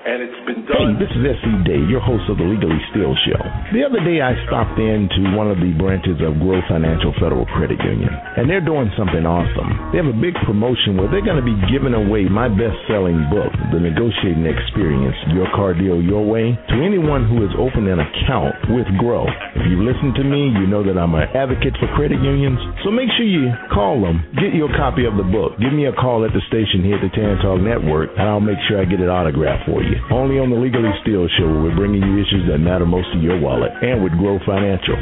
[0.00, 0.96] And it's been done.
[0.96, 1.52] Hey, this is S.E.
[1.68, 3.36] Day, your host of the Legally Steal Show.
[3.76, 7.76] The other day I stopped into one of the branches of Grow Financial Federal Credit
[7.84, 9.92] Union, and they're doing something awesome.
[9.92, 13.52] They have a big promotion where they're going to be giving away my best-selling book,
[13.76, 18.56] The Negotiating Experience, Your Car Deal Your Way, to anyone who has opened an account
[18.72, 19.28] with Grow.
[19.52, 22.88] If you listen to me, you know that I'm an advocate for credit unions, so
[22.88, 26.24] make sure you call them, get your copy of the book, give me a call
[26.24, 29.04] at the station here at the Tan Talk Network, and I'll make sure I get
[29.04, 29.89] it autographed for you.
[30.10, 33.40] Only on the Legally Steal Show, we're bringing you issues that matter most to your
[33.40, 34.94] wallet, and with Grow Financial.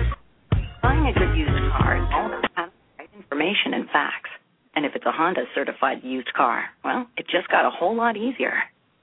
[0.81, 2.73] Buying a good used car is all about
[3.13, 4.31] information and facts.
[4.77, 8.17] And if it's a Honda certified used car, well, it just got a whole lot
[8.17, 8.55] easier.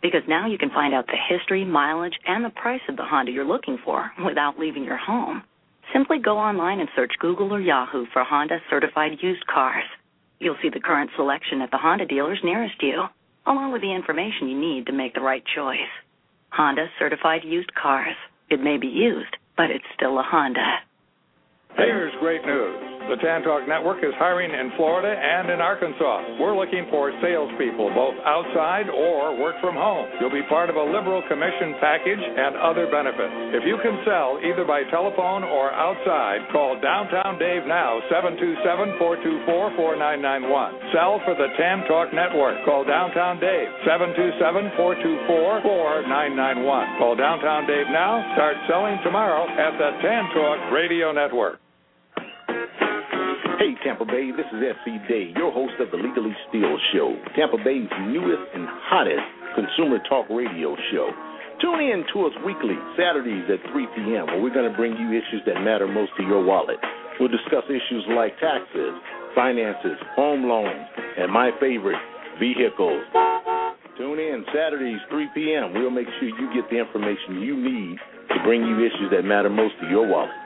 [0.02, 3.32] Because now you can find out the history, mileage, and the price of the Honda
[3.32, 5.44] you're looking for without leaving your home.
[5.94, 9.86] Simply go online and search Google or Yahoo for Honda certified used cars.
[10.40, 13.06] You'll see the current selection at the Honda dealers nearest you,
[13.48, 15.92] along with the information you need to make the right choice.
[16.52, 18.16] Honda certified used cars.
[18.50, 20.80] It may be used, but it's still a Honda.
[21.78, 22.95] Here's great news.
[23.06, 26.42] The Tan Talk Network is hiring in Florida and in Arkansas.
[26.42, 30.10] We're looking for salespeople, both outside or work from home.
[30.18, 33.62] You'll be part of a liberal commission package and other benefits.
[33.62, 39.78] If you can sell either by telephone or outside, call Downtown Dave now, 727 424
[39.78, 40.90] 4991.
[40.90, 42.58] Sell for the Tan Talk Network.
[42.66, 46.98] Call Downtown Dave, 727 424 4991.
[46.98, 48.26] Call Downtown Dave now.
[48.34, 51.62] Start selling tomorrow at the Tan Talk Radio Network.
[53.56, 55.00] Hey, Tampa Bay, this is S.E.
[55.08, 59.24] Day, your host of the Legally Steal Show, Tampa Bay's newest and hottest
[59.56, 61.08] consumer talk radio show.
[61.64, 65.08] Tune in to us weekly, Saturdays at 3 p.m., where we're going to bring you
[65.16, 66.76] issues that matter most to your wallet.
[67.16, 68.92] We'll discuss issues like taxes,
[69.32, 70.84] finances, home loans,
[71.16, 72.02] and my favorite,
[72.36, 73.08] vehicles.
[73.96, 75.72] Tune in Saturdays, 3 p.m.
[75.80, 78.04] We'll make sure you get the information you need
[78.36, 80.45] to bring you issues that matter most to your wallet.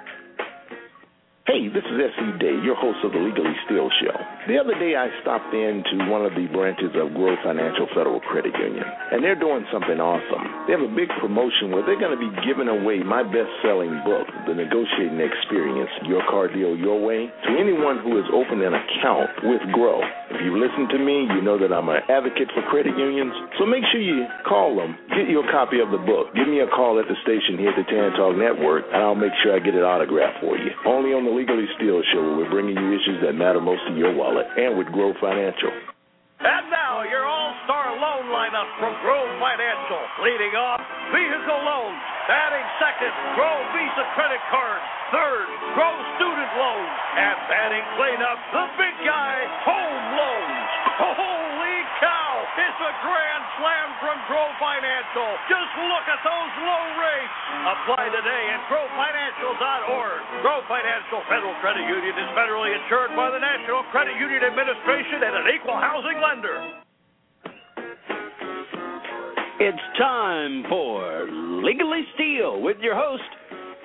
[1.49, 2.37] Hey, this is S.E.
[2.37, 4.13] Day, your host of the Legally Steal Show.
[4.45, 8.53] The other day I stopped into one of the branches of Grow Financial Federal Credit
[8.53, 10.45] Union, and they're doing something awesome.
[10.69, 13.97] They have a big promotion where they're going to be giving away my best selling
[14.05, 18.77] book, The Negotiating Experience Your Car Deal Your Way, to anyone who has opened an
[18.77, 20.05] account with Grow.
[20.29, 23.65] If you listen to me, you know that I'm an advocate for credit unions, so
[23.65, 27.01] make sure you call them, get your copy of the book, give me a call
[27.01, 29.73] at the station here at the Tan Talk Network, and I'll make sure I get
[29.73, 30.69] it autographed for you.
[30.85, 33.95] Only on the Legally Steal Show, where we're bringing you issues that matter most to
[33.95, 35.71] your wallet, and with Grow Financial.
[36.43, 40.03] And now, your all-star loan lineup from Grow Financial.
[40.19, 40.83] Leading off,
[41.15, 41.95] vehicle loans.
[42.27, 44.83] Batting second, Grow Visa credit cards.
[45.15, 45.47] Third,
[45.79, 46.91] Grow student loans.
[47.15, 50.59] And batting cleanup, the big guy, home loans.
[50.99, 51.48] Cow!
[52.79, 55.29] It's a grand slam from Grow Financial.
[55.51, 57.35] Just look at those low rates.
[57.75, 60.19] Apply today at growfinancial.org.
[60.39, 65.33] Grow Financial Federal Credit Union is federally insured by the National Credit Union Administration and
[65.43, 66.55] an equal housing lender.
[69.59, 71.27] It's time for
[71.59, 73.27] Legally Steal with your host,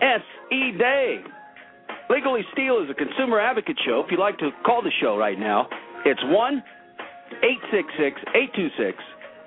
[0.06, 0.78] S.E.
[0.78, 1.19] Day.
[2.15, 4.06] Legally Steal is a consumer advocate show.
[4.06, 5.66] If you'd like to call the show right now,
[6.06, 6.62] it's 1
[7.43, 8.99] 866 826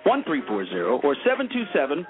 [0.04, 2.06] 1340 or 727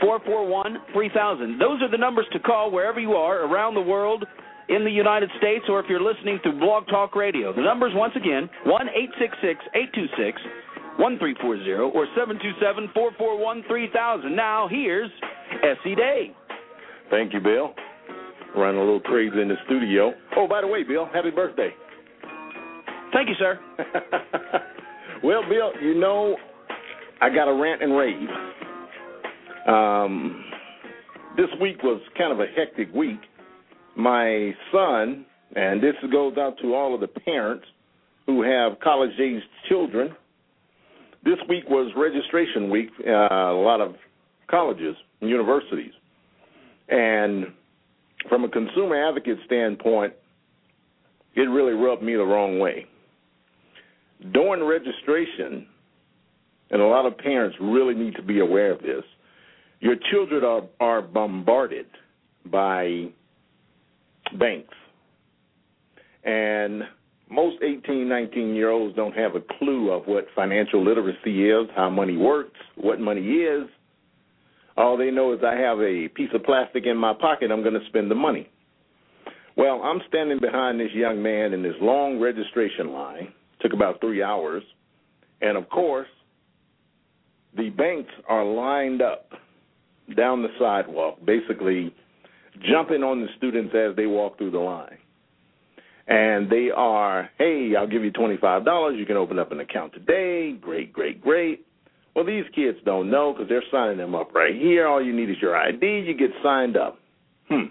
[0.00, 1.58] 441 3000.
[1.58, 4.24] Those are the numbers to call wherever you are around the world
[4.68, 7.54] in the United States or if you're listening through Blog Talk Radio.
[7.54, 10.40] The numbers, once again, 1 866 826
[10.98, 14.34] 1340 or 727 441 3000.
[14.34, 15.10] Now, here's
[15.62, 15.94] S.E.
[15.94, 16.34] Day.
[17.10, 17.72] Thank you, Bill.
[18.56, 20.12] Running a little crazy in the studio.
[20.36, 21.70] Oh, by the way, Bill, happy birthday.
[23.12, 23.58] Thank you, sir.
[25.22, 26.36] well, Bill, you know,
[27.20, 28.28] I got a rant and rave.
[29.66, 30.44] Um,
[31.36, 33.20] this week was kind of a hectic week.
[33.96, 37.64] My son, and this goes out to all of the parents
[38.26, 40.14] who have college aged children,
[41.24, 43.94] this week was registration week, uh, a lot of
[44.48, 45.92] colleges and universities.
[46.88, 47.46] And
[48.28, 50.12] from a consumer advocate standpoint,
[51.34, 52.86] it really rubbed me the wrong way.
[54.32, 55.66] During registration,
[56.70, 59.04] and a lot of parents really need to be aware of this.
[59.80, 61.86] Your children are, are bombarded
[62.46, 63.06] by
[64.38, 64.74] banks.
[66.24, 66.82] And
[67.30, 71.90] most 18, 19 year olds don't have a clue of what financial literacy is, how
[71.90, 73.68] money works, what money is.
[74.76, 77.78] All they know is I have a piece of plastic in my pocket, I'm going
[77.78, 78.48] to spend the money.
[79.56, 83.32] Well, I'm standing behind this young man in this long registration line.
[83.60, 84.62] Took about three hours.
[85.40, 86.08] And of course,
[87.56, 89.30] the banks are lined up
[90.16, 91.94] down the sidewalk, basically
[92.70, 94.98] jumping on the students as they walk through the line.
[96.06, 98.98] And they are, hey, I'll give you $25.
[98.98, 100.52] You can open up an account today.
[100.58, 101.66] Great, great, great.
[102.16, 104.88] Well, these kids don't know because they're signing them up right here.
[104.88, 105.86] All you need is your ID.
[105.86, 106.98] You get signed up.
[107.48, 107.66] Hmm.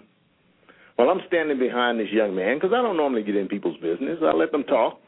[0.96, 4.18] Well, I'm standing behind this young man because I don't normally get in people's business.
[4.22, 5.00] I let them talk.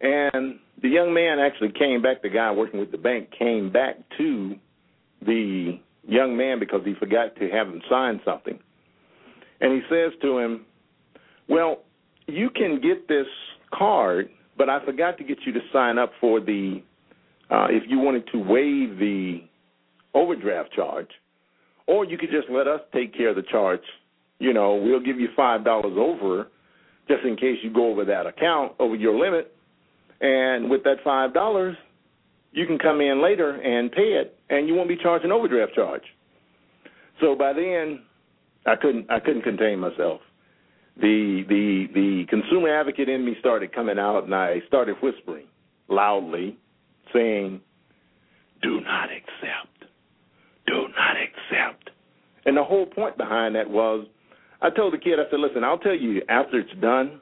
[0.00, 3.96] And the young man actually came back, the guy working with the bank came back
[4.18, 4.54] to
[5.24, 8.58] the young man because he forgot to have him sign something.
[9.60, 10.66] And he says to him,
[11.48, 11.82] Well,
[12.26, 13.26] you can get this
[13.72, 14.28] card,
[14.58, 16.82] but I forgot to get you to sign up for the,
[17.50, 19.40] uh, if you wanted to waive the
[20.14, 21.08] overdraft charge,
[21.86, 23.80] or you could just let us take care of the charge
[24.38, 26.48] you know, we'll give you five dollars over
[27.08, 29.54] just in case you go over that account, over your limit.
[30.20, 31.76] And with that five dollars,
[32.52, 35.74] you can come in later and pay it, and you won't be charged an overdraft
[35.74, 36.02] charge.
[37.20, 38.02] So by then,
[38.66, 40.20] I couldn't I couldn't contain myself.
[40.96, 45.46] The the the consumer advocate in me started coming out, and I started whispering
[45.88, 46.56] loudly,
[47.12, 47.60] saying,
[48.62, 49.90] "Do not accept,
[50.66, 51.90] do not accept."
[52.46, 54.06] And the whole point behind that was
[54.62, 57.20] I told the kid, I said, listen, I'll tell you after it's done,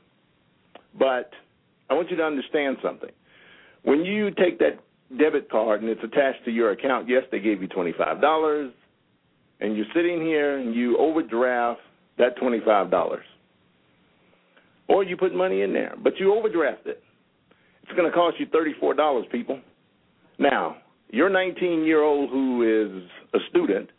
[0.98, 1.30] but
[1.90, 3.10] I want you to understand something.
[3.82, 4.78] When you take that
[5.18, 8.70] debit card and it's attached to your account, yes, they gave you $25,
[9.60, 11.80] and you're sitting here and you overdraft
[12.18, 13.18] that $25.
[14.88, 17.02] Or you put money in there, but you overdraft it.
[17.82, 19.60] It's going to cost you $34, people.
[20.38, 20.76] Now,
[21.10, 23.90] your 19 year old who is a student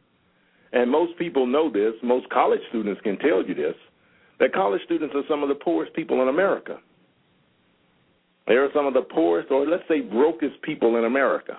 [0.75, 3.75] and most people know this, most college students can tell you this,
[4.39, 6.77] that college students are some of the poorest people in America.
[8.47, 11.57] They are some of the poorest, or let's say brokest people in America,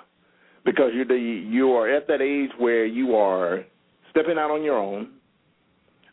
[0.64, 3.64] because you're the, you are at that age where you are
[4.10, 5.10] stepping out on your own,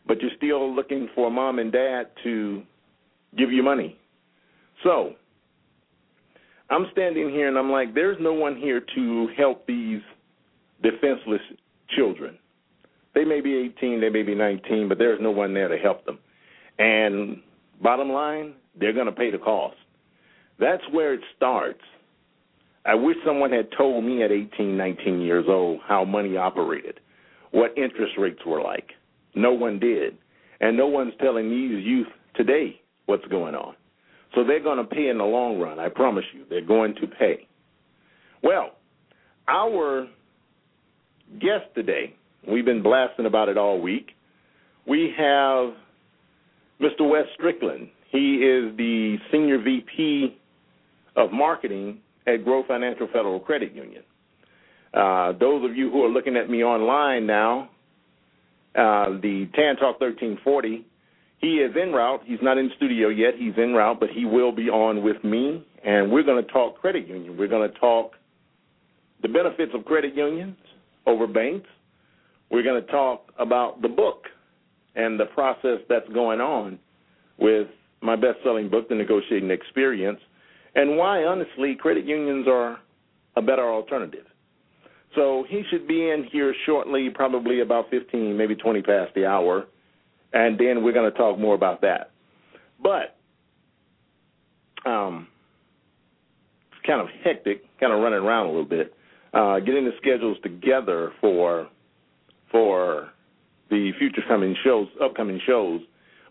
[0.06, 2.62] but you're still looking for mom and dad to
[3.36, 3.98] give you money.
[4.82, 5.14] So
[6.70, 10.00] I'm standing here and I'm like, there's no one here to help these
[10.82, 11.40] defenseless
[11.96, 12.38] children.
[13.14, 16.04] They may be 18, they may be 19, but there's no one there to help
[16.04, 16.18] them.
[16.78, 17.40] And
[17.82, 19.76] bottom line, they're going to pay the cost.
[20.58, 21.80] That's where it starts.
[22.86, 27.00] I wish someone had told me at 18, 19 years old how money operated,
[27.50, 28.90] what interest rates were like.
[29.34, 30.16] No one did.
[30.60, 32.06] And no one's telling these youth
[32.36, 33.74] today what's going on.
[34.34, 35.78] So they're going to pay in the long run.
[35.78, 36.44] I promise you.
[36.48, 37.46] They're going to pay.
[38.42, 38.72] Well,
[39.48, 40.06] our
[41.40, 42.14] guest today
[42.46, 44.10] We've been blasting about it all week.
[44.86, 45.72] We have
[46.80, 47.08] Mr.
[47.08, 47.88] Wes Strickland.
[48.10, 50.36] He is the Senior VP
[51.16, 54.02] of Marketing at Grow Financial Federal Credit Union.
[54.92, 57.70] Uh, those of you who are looking at me online now,
[58.76, 60.86] uh, the Tan Talk 1340,
[61.38, 62.22] he is en route.
[62.24, 63.34] He's not in studio yet.
[63.36, 66.80] He's en route, but he will be on with me, and we're going to talk
[66.80, 67.36] credit union.
[67.36, 68.12] We're going to talk
[69.22, 70.56] the benefits of credit unions
[71.06, 71.68] over banks.
[72.50, 74.24] We're going to talk about the book
[74.94, 76.78] and the process that's going on
[77.38, 77.66] with
[78.00, 80.20] my best selling book, The Negotiating Experience,
[80.74, 82.78] and why, honestly, credit unions are
[83.36, 84.26] a better alternative.
[85.14, 89.66] So he should be in here shortly, probably about 15, maybe 20 past the hour,
[90.32, 92.10] and then we're going to talk more about that.
[92.82, 93.16] But
[94.88, 95.28] um,
[96.72, 98.94] it's kind of hectic, kind of running around a little bit,
[99.32, 101.68] uh, getting the schedules together for
[102.50, 103.10] for
[103.70, 105.80] the future coming shows, upcoming shows.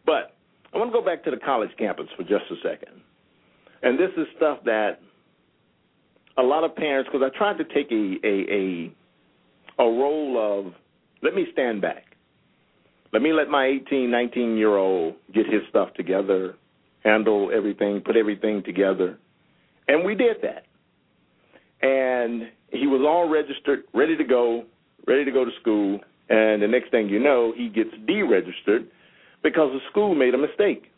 [0.05, 0.35] But
[0.73, 3.01] I want to go back to the college campus for just a second.
[3.83, 4.99] And this is stuff that
[6.37, 8.91] a lot of parents, because I tried to take a, a
[9.79, 10.73] a a role of
[11.21, 12.05] let me stand back.
[13.11, 16.55] Let me let my 18, 19 year old get his stuff together,
[17.03, 19.19] handle everything, put everything together.
[19.87, 20.65] And we did that.
[21.85, 24.63] And he was all registered, ready to go,
[25.05, 25.99] ready to go to school.
[26.29, 28.87] And the next thing you know, he gets deregistered
[29.43, 30.92] because the school made a mistake.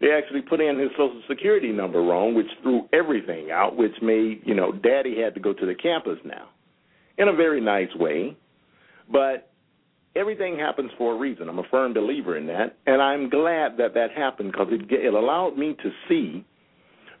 [0.00, 4.42] They actually put in his social security number wrong, which threw everything out, which made,
[4.44, 6.48] you know, daddy had to go to the campus now
[7.18, 8.36] in a very nice way.
[9.10, 9.50] But
[10.14, 11.48] everything happens for a reason.
[11.48, 12.76] I'm a firm believer in that.
[12.86, 16.44] And I'm glad that that happened because it, it allowed me to see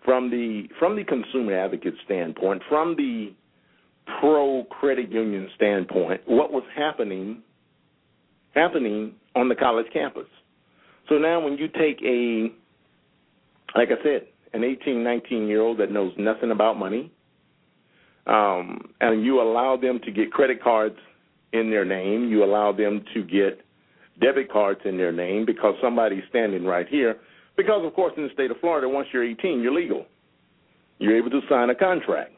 [0.04, 3.32] from the from the consumer advocate standpoint, from the
[4.20, 7.42] pro credit union standpoint, what was happening
[8.54, 10.26] happening on the college campus.
[11.08, 12.52] So now when you take a
[13.74, 17.12] like I said, an 18, 19 year old that knows nothing about money,
[18.26, 20.96] um, and you allow them to get credit cards
[21.52, 23.64] in their name, you allow them to get
[24.20, 27.16] debit cards in their name because somebody's standing right here.
[27.56, 30.06] Because, of course, in the state of Florida, once you're 18, you're legal.
[30.98, 32.32] You're able to sign a contract.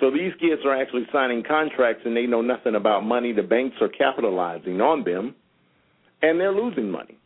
[0.00, 3.32] So these kids are actually signing contracts and they know nothing about money.
[3.32, 5.34] The banks are capitalizing on them
[6.22, 7.16] and they're losing money.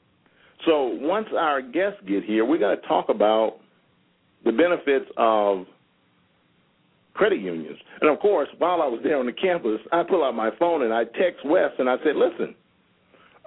[0.67, 3.57] So once our guests get here, we're going to talk about
[4.45, 5.67] the benefits of
[7.15, 7.79] credit unions.
[8.01, 10.83] And of course, while I was there on the campus, I pull out my phone
[10.83, 12.55] and I text Wes and I said, listen,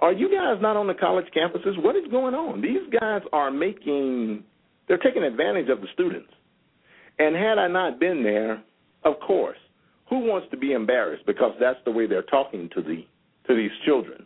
[0.00, 1.82] are you guys not on the college campuses?
[1.82, 2.60] What is going on?
[2.60, 4.44] These guys are making,
[4.86, 6.28] they're taking advantage of the students.
[7.18, 8.62] And had I not been there,
[9.04, 9.58] of course,
[10.08, 13.04] who wants to be embarrassed because that's the way they're talking to the
[13.46, 14.24] to these children.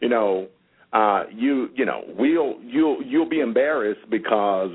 [0.00, 0.48] You know,
[0.92, 4.70] uh, you you know we'll you'll you'll be embarrassed because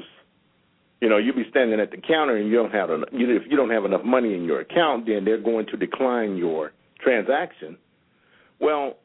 [1.01, 3.57] you know you'll be standing at the counter and you don't have enough, if you
[3.57, 7.77] don't have enough money in your account, then they're going to decline your transaction.
[8.59, 8.97] Well,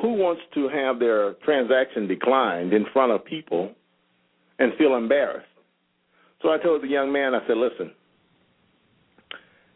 [0.00, 3.72] who wants to have their transaction declined in front of people
[4.58, 5.46] and feel embarrassed?
[6.42, 7.92] So I told the young man, I said, listen,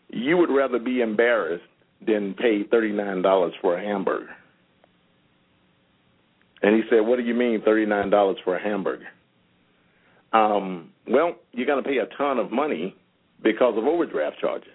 [0.08, 1.64] you would rather be embarrassed
[2.06, 4.28] than pay $39 for a hamburger.
[6.66, 9.06] And he said, What do you mean $39 for a hamburger?
[10.32, 12.96] Um, well, you're going to pay a ton of money
[13.40, 14.72] because of overdraft charges.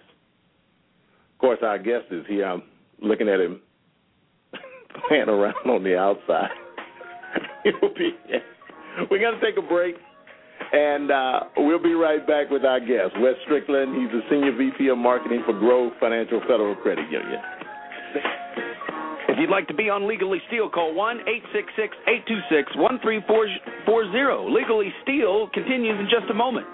[1.34, 2.46] Of course, our guest is here.
[2.46, 2.62] I'm
[3.02, 3.60] looking at him
[5.08, 6.48] playing around on the outside.
[7.64, 8.10] Be,
[9.10, 9.96] we're going to take a break.
[10.72, 14.00] And uh, we'll be right back with our guest, Wes Strickland.
[14.00, 17.40] He's the Senior VP of Marketing for Grow Financial Federal Credit Union.
[19.32, 23.24] If you'd like to be on Legally Steal, call 1 866 826 1340.
[24.52, 26.68] Legally Steal continues in just a moment.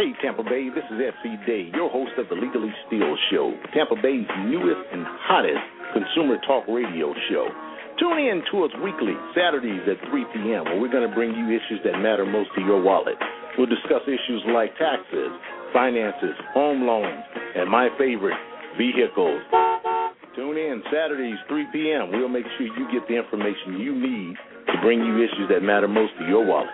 [0.00, 1.36] Hey, Tampa Bay, this is S.E.
[1.44, 5.60] Day, your host of the Legally Steal Show, Tampa Bay's newest and hottest
[5.92, 7.52] consumer talk radio show.
[8.00, 11.52] Tune in to us weekly, Saturdays at 3 p.m., where we're going to bring you
[11.52, 13.20] issues that matter most to your wallet.
[13.56, 15.30] We'll discuss issues like taxes,
[15.72, 17.22] finances, home loans,
[17.56, 18.38] and my favorite,
[18.76, 19.42] vehicles.
[20.34, 22.10] Tune in Saturdays, 3 p.m.
[22.10, 24.34] We'll make sure you get the information you need
[24.66, 26.68] to bring you issues that matter most to your wallet.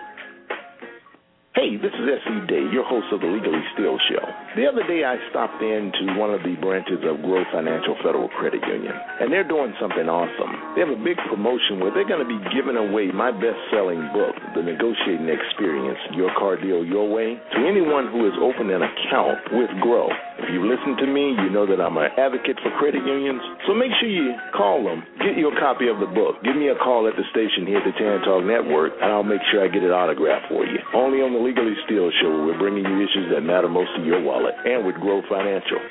[1.51, 2.47] Hey, this is S.E.
[2.47, 4.23] Day, your host of the Legally Steal Show.
[4.55, 8.63] The other day I stopped into one of the branches of Grow Financial Federal Credit
[8.63, 10.55] Union, and they're doing something awesome.
[10.75, 14.31] They have a big promotion where they're going to be giving away my best-selling book,
[14.55, 19.43] The Negotiating Experience, Your Car Deal Your Way, to anyone who has opened an account
[19.51, 20.07] with Grow.
[20.39, 23.75] If you listen to me, you know that I'm an advocate for credit unions, so
[23.75, 27.11] make sure you call them, get your copy of the book, give me a call
[27.11, 29.83] at the station here at the Tan Talk Network, and I'll make sure I get
[29.83, 30.79] it autographed for you.
[30.95, 34.05] Only on the Legally Steal Show, where we're bringing you issues that matter most to
[34.05, 35.81] your wallet, and with Grow Financial.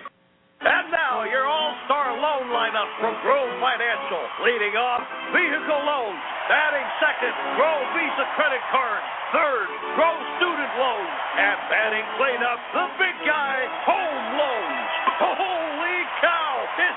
[0.61, 4.23] And now, your all-star loan lineup from Grow Financial.
[4.47, 5.03] Leading off,
[5.33, 6.21] vehicle loans.
[6.47, 9.03] Batting second, Grow Visa credit card.
[9.33, 11.15] Third, Grow student loans.
[11.35, 13.57] And batting cleanup, the big guy,
[13.89, 14.80] home loans.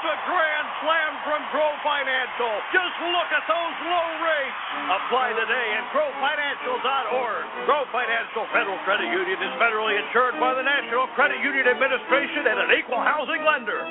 [0.04, 0.12] Holy!
[0.12, 2.52] It's a grand slam from Grow Financial.
[2.76, 4.60] Just look at those low rates.
[4.92, 7.44] Apply today at growfinancial.org.
[7.66, 12.60] Grow Financial Federal Credit Union is federally insured by the National Credit Union Administration and
[12.60, 13.82] an equal housing lender.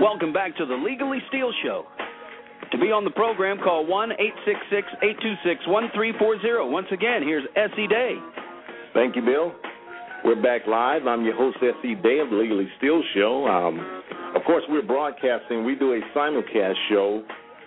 [0.00, 1.86] Welcome back to the Legally Steal Show.
[2.72, 6.72] To be on the program, call 1 866 826 1340.
[6.72, 7.86] Once again, here's S.E.
[7.86, 8.16] Day.
[8.92, 9.52] Thank you, Bill.
[10.24, 11.08] We're back live.
[11.08, 11.96] I'm your host, S.E.
[11.96, 13.44] Day of the Legally Steal Show.
[13.48, 13.80] Um,
[14.36, 15.64] of course, we're broadcasting.
[15.64, 17.24] We do a simulcast show,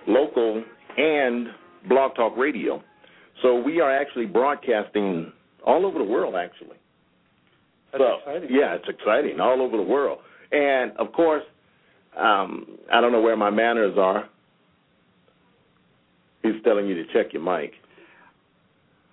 [0.07, 0.63] local
[0.97, 1.47] and
[1.89, 2.81] Blog Talk Radio.
[3.41, 5.33] So we are actually broadcasting
[5.65, 6.77] all over the world, actually.
[7.91, 8.49] That's so, exciting.
[8.49, 10.19] Yeah, it's exciting all over the world.
[10.53, 11.43] And of course,
[12.17, 14.29] um, I don't know where my manners are.
[16.41, 17.73] He's telling you to check your mic.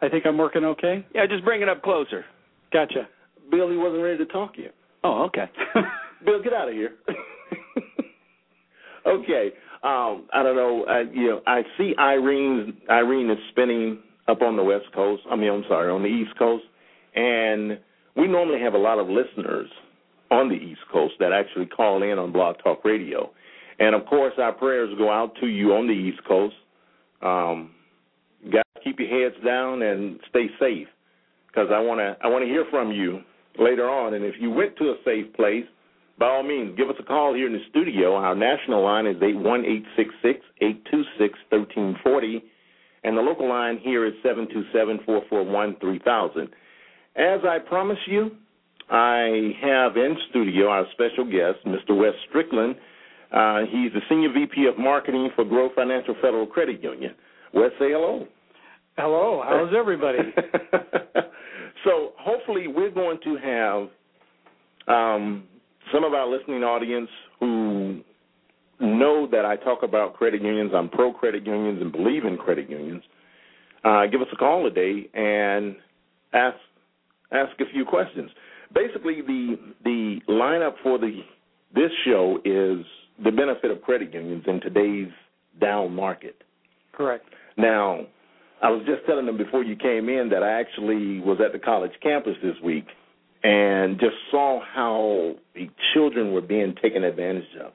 [0.00, 1.04] I think I'm working okay.
[1.12, 2.24] Yeah, just bring it up closer.
[2.72, 3.08] Gotcha.
[3.52, 4.74] Bill, he wasn't ready to talk yet.
[5.04, 5.44] Oh, okay.
[6.24, 6.92] Bill, get out of here.
[9.06, 9.50] okay.
[9.82, 10.86] Um, I don't know.
[10.88, 12.78] Uh, you know, I see Irene.
[12.88, 15.22] Irene is spinning up on the West Coast.
[15.30, 16.64] I mean, I'm sorry, on the East Coast,
[17.14, 17.78] and
[18.16, 19.68] we normally have a lot of listeners
[20.30, 23.30] on the East Coast that actually call in on Blog Talk Radio,
[23.80, 26.54] and of course, our prayers go out to you on the East Coast.
[27.20, 27.72] Um,
[28.50, 30.86] guys, keep your heads down and stay safe,
[31.48, 33.22] because I want to I want to hear from you
[33.58, 34.14] later on.
[34.14, 35.64] And if you went to a safe place
[36.18, 38.14] by all means, give us a call here in the studio.
[38.14, 42.44] Our national line is eight one eight six six eight two six thirteen forty,
[43.02, 46.48] and the local line here is seven two seven four four one three thousand.
[47.16, 48.30] As I promised you,
[48.90, 51.96] I have in studio our special guest, Mr.
[51.96, 52.76] Wes Strickland.
[53.32, 57.14] Uh, he's the Senior VP of Marketing for Grow Financial Federal Credit Union.
[57.54, 58.26] Wes, say hello.
[58.98, 59.42] Hello.
[59.42, 60.18] How's everybody?
[61.84, 65.44] so hopefully we're going to have um,
[65.92, 67.08] some of our listening audience
[67.40, 68.00] who
[68.80, 72.68] know that I talk about credit unions, I'm pro credit unions and believe in credit
[72.68, 73.02] unions,
[73.84, 75.76] uh, give us a call today and
[76.32, 76.56] ask
[77.32, 78.30] ask a few questions.
[78.74, 81.20] Basically, the the lineup for the
[81.74, 82.84] this show is
[83.22, 85.12] the benefit of credit unions in today's
[85.60, 86.42] down market.
[86.92, 87.24] Correct.
[87.56, 88.06] Now,
[88.62, 91.58] I was just telling them before you came in that I actually was at the
[91.58, 92.86] college campus this week
[93.42, 97.72] and just saw how the children were being taken advantage of.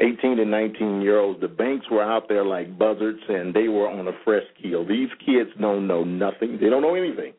[0.00, 3.88] 18 and 19 year olds, the banks were out there like buzzards and they were
[3.88, 4.84] on a fresh keel.
[4.86, 7.32] These kids don't know nothing, they don't know anything.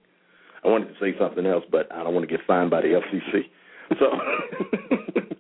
[0.63, 3.01] I wanted to say something else, but I don't want to get fined by the
[3.01, 3.41] FCC.
[3.99, 4.05] So,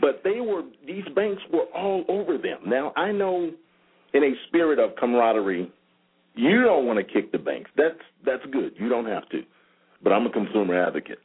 [0.00, 2.58] but they were, these banks were all over them.
[2.66, 3.50] Now, I know
[4.12, 5.72] in a spirit of camaraderie,
[6.40, 7.70] you don't want to kick the banks.
[7.76, 8.72] That's that's good.
[8.78, 9.42] You don't have to.
[10.02, 11.18] But I'm a consumer advocate.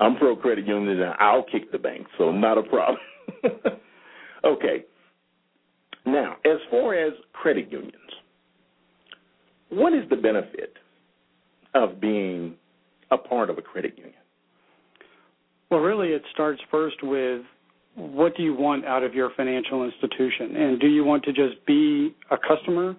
[0.00, 2.98] I'm pro credit union and I'll kick the banks, so not a problem.
[4.44, 4.84] okay.
[6.06, 7.94] Now, as far as credit unions,
[9.70, 10.74] what is the benefit
[11.74, 12.54] of being
[13.10, 14.14] a part of a credit union?
[15.70, 17.42] Well, really, it starts first with
[17.94, 20.56] what do you want out of your financial institution?
[20.56, 22.96] And do you want to just be a customer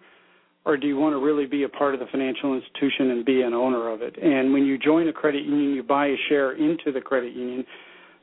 [0.65, 3.41] or do you want to really be a part of the financial institution and be
[3.41, 4.15] an owner of it?
[4.21, 7.65] And when you join a credit union, you buy a share into the credit union,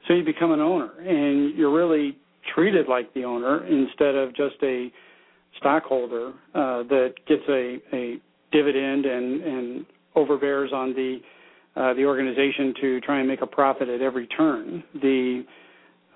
[0.06, 2.16] so you become an owner, and you're really
[2.54, 4.92] treated like the owner instead of just a
[5.58, 8.20] stockholder uh, that gets a, a
[8.52, 11.18] dividend and, and overbears on the
[11.76, 14.82] uh, the organization to try and make a profit at every turn.
[14.94, 15.44] The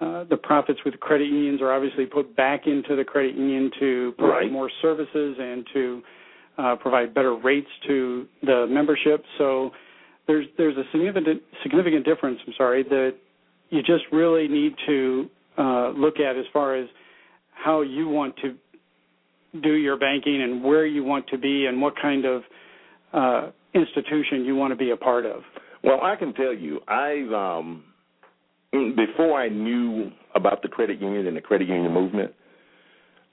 [0.00, 4.14] uh, the profits with credit unions are obviously put back into the credit union to
[4.18, 4.52] provide right.
[4.52, 6.02] more services and to
[6.58, 9.22] uh, provide better rates to the membership.
[9.38, 9.70] So
[10.26, 12.38] there's there's a significant significant difference.
[12.46, 13.14] I'm sorry that
[13.70, 16.88] you just really need to uh, look at as far as
[17.52, 18.56] how you want to
[19.62, 22.42] do your banking and where you want to be and what kind of
[23.12, 25.42] uh, institution you want to be a part of.
[25.82, 27.84] Well, I can tell you, I've um,
[28.74, 32.32] Mm, before I knew about the credit union and the credit union movement,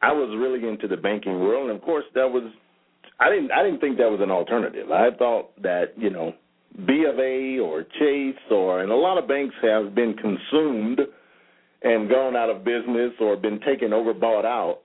[0.01, 2.43] I was really into the banking world, and of course, that was
[3.19, 4.91] I didn't I didn't think that was an alternative.
[4.91, 6.33] I thought that you know
[6.85, 11.01] B of A or Chase or and a lot of banks have been consumed
[11.83, 14.79] and gone out of business or been taken over, bought out.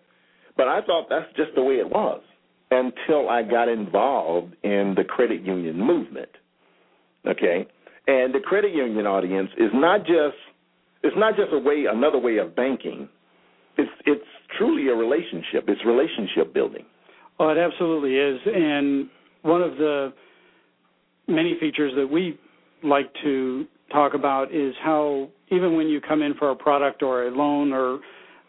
[0.57, 2.23] But I thought that's just the way it was
[2.71, 6.29] until I got involved in the credit union movement.
[7.27, 7.67] Okay,
[8.07, 10.37] and the credit union audience is not just
[11.03, 13.09] it's not just a way another way of banking.
[13.77, 14.25] It's it's
[14.59, 15.65] truly a relationship.
[15.69, 16.85] It's relationship building.
[17.38, 18.41] Oh, it absolutely is.
[18.47, 19.09] And
[19.43, 20.12] one of the
[21.27, 22.38] many features that we
[22.83, 27.27] like to talk about is how even when you come in for a product or
[27.27, 28.01] a loan or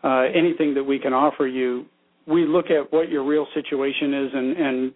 [0.04, 1.86] uh, anything that we can offer you,
[2.28, 4.94] we look at what your real situation is and, and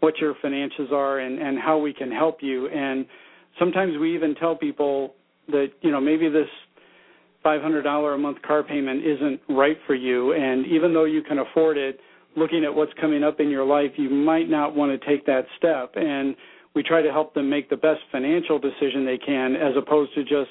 [0.00, 2.68] what your finances are and, and how we can help you.
[2.68, 3.06] And
[3.58, 5.14] sometimes we even tell people
[5.48, 6.48] that, you know, maybe this
[7.44, 10.32] $500 a month car payment isn't right for you.
[10.32, 12.00] And even though you can afford it,
[12.36, 15.46] looking at what's coming up in your life, you might not want to take that
[15.58, 15.92] step.
[15.96, 16.36] And
[16.74, 20.22] we try to help them make the best financial decision they can, as opposed to
[20.22, 20.50] just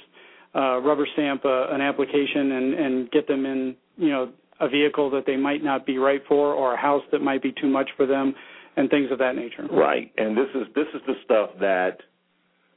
[0.55, 5.09] uh, rubber stamp a, an application and, and get them in, you know, a vehicle
[5.11, 7.89] that they might not be right for, or a house that might be too much
[7.95, 8.35] for them,
[8.75, 9.65] and things of that nature.
[9.71, 10.11] Right.
[10.17, 11.99] And this is this is the stuff that,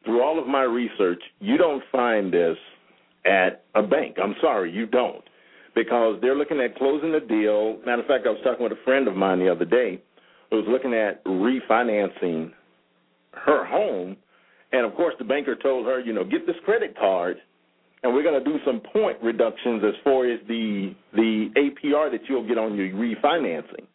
[0.05, 2.57] through all of my research, you don't find this
[3.25, 4.17] at a bank.
[4.23, 5.23] I'm sorry, you don't
[5.75, 7.79] because they're looking at closing the deal.
[7.87, 10.01] Matter of fact, I was talking with a friend of mine the other day
[10.51, 12.53] who was looking at refinancing
[13.33, 14.17] her home,
[14.73, 17.39] and of course the banker told her, you know, get this credit card,
[18.03, 22.21] and we're going to do some point reductions as far as the the APR that
[22.29, 23.87] you'll get on your refinancing.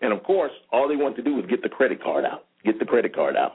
[0.00, 2.44] And of course, all they want to do is get the credit card out.
[2.64, 3.54] Get the credit card out.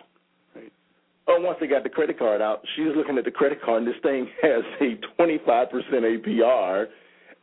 [1.29, 1.37] Right.
[1.39, 3.83] Oh, once they got the credit card out, she was looking at the credit card,
[3.83, 6.85] and this thing has a 25% APR.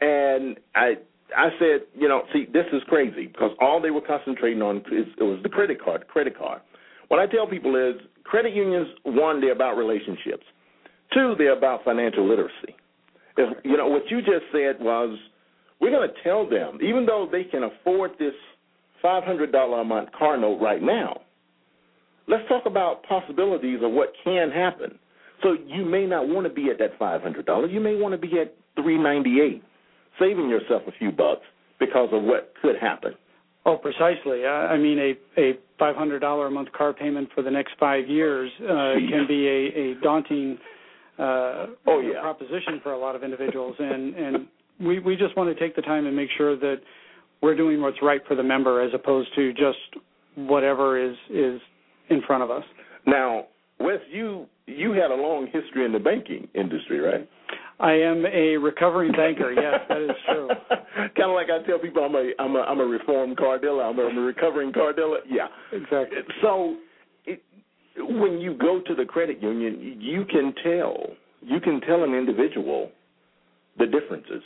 [0.01, 0.95] And I
[1.37, 5.07] I said, you know, see, this is crazy because all they were concentrating on is
[5.19, 6.61] it was the credit card, credit card.
[7.09, 10.45] What I tell people is credit unions, one, they're about relationships.
[11.13, 12.77] Two, they're about financial literacy.
[13.37, 15.19] If, you know, what you just said was
[15.81, 18.35] we're going to tell them, even though they can afford this
[19.05, 21.21] $500 a month car note right now,
[22.29, 24.99] let's talk about possibilities of what can happen.
[25.43, 27.73] So you may not want to be at that $500.
[27.73, 29.63] You may want to be at 398
[30.19, 31.43] saving yourself a few bucks
[31.79, 33.13] because of what could happen.
[33.67, 34.47] Oh, precisely.
[34.47, 38.09] I mean, a a five hundred dollar a month car payment for the next five
[38.09, 40.57] years uh, can be a, a daunting
[41.19, 42.21] uh, oh, yeah.
[42.21, 44.47] proposition for a lot of individuals, and and
[44.81, 46.77] we we just want to take the time and make sure that
[47.43, 50.05] we're doing what's right for the member as opposed to just
[50.37, 51.61] whatever is is
[52.11, 52.65] in front of us.
[53.07, 53.47] Now,
[53.81, 57.29] Wes, you you had a long history in the banking industry, right?
[57.79, 59.53] I am a recovering banker.
[59.53, 60.49] Yes, that is true.
[61.15, 63.85] kind of like I tell people, I'm a I'm a I'm a reformed car dealer.
[63.85, 65.19] I'm a, I'm a recovering car dealer.
[65.29, 66.19] Yeah, exactly.
[66.43, 66.77] So,
[67.27, 67.43] it,
[67.97, 71.07] when you go to the credit union, you can tell
[71.43, 72.91] you can tell an individual
[73.79, 74.43] the differences.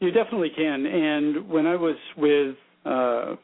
[0.00, 0.86] You definitely can.
[0.86, 2.54] And when I was with
[2.84, 3.34] uh,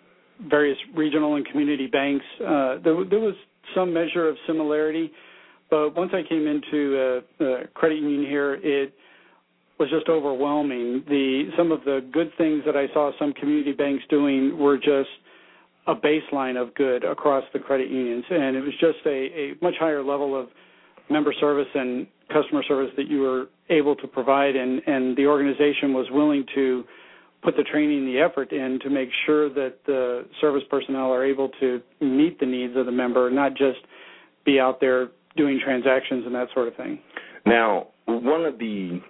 [0.49, 3.35] various regional and community banks, uh, there, was
[3.75, 5.11] some measure of similarity
[5.71, 8.93] but once I came into a, a credit union here, it
[9.79, 11.05] was just overwhelming.
[11.09, 15.09] The some of the good things that I saw some community banks doing were just
[15.87, 20.03] a baseline of good across the credit unions, and it was just a, much higher
[20.03, 20.49] level of
[21.09, 26.07] member service and customer service that you were able to provide, and the organization was
[26.11, 26.85] willing to
[27.43, 31.49] put the training, the effort in to make sure that the service personnel are able
[31.61, 33.79] to meet the needs of the member, not just
[34.45, 36.99] be out there doing transactions and that sort of thing.
[37.47, 39.01] Now, one of the,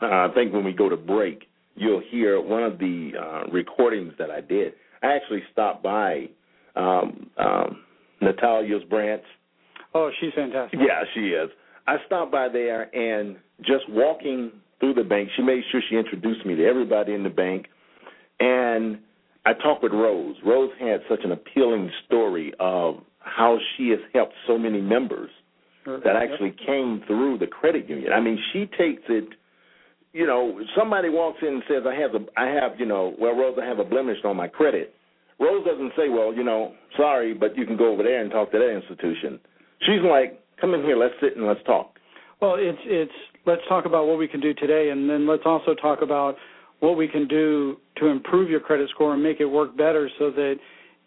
[0.00, 4.12] uh, I think when we go to break, you'll hear one of the uh, recordings
[4.18, 4.74] that I did.
[5.02, 6.28] I actually stopped by
[6.76, 7.82] um, um,
[8.22, 9.22] Natalia's branch.
[9.92, 10.80] Oh, she's fantastic.
[10.80, 11.50] Yeah, she is.
[11.86, 16.44] I stopped by there and just walking through the bank, she made sure she introduced
[16.44, 17.66] me to everybody in the bank.
[18.40, 18.98] And
[19.46, 20.36] I talked with Rose.
[20.44, 25.30] Rose had such an appealing story of how she has helped so many members
[25.86, 28.12] that actually came through the credit union.
[28.12, 29.28] I mean, she takes it.
[30.12, 33.36] You know, somebody walks in and says, "I have a, I have, you know, well,
[33.36, 34.94] Rose, I have a blemish on my credit."
[35.38, 38.52] Rose doesn't say, "Well, you know, sorry, but you can go over there and talk
[38.52, 39.40] to that institution."
[39.80, 41.98] She's like, "Come in here, let's sit and let's talk."
[42.40, 43.12] Well, it's it's
[43.46, 46.36] let's talk about what we can do today, and then let's also talk about
[46.80, 50.30] what we can do to improve your credit score and make it work better, so
[50.30, 50.56] that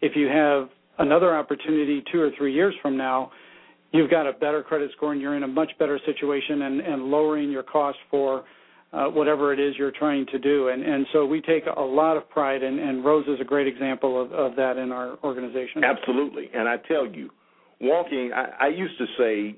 [0.02, 0.70] if you have
[1.00, 3.32] another opportunity two or three years from now,
[3.92, 7.04] you've got a better credit score and you're in a much better situation and, and
[7.04, 8.44] lowering your cost for
[8.94, 10.70] uh, whatever it is you're trying to do.
[10.70, 13.68] And, and so we take a lot of pride, and, and Rose is a great
[13.68, 15.84] example of, of that in our organization.
[15.84, 16.50] Absolutely.
[16.54, 17.30] And I tell you,
[17.82, 19.56] walking, I, I used to say,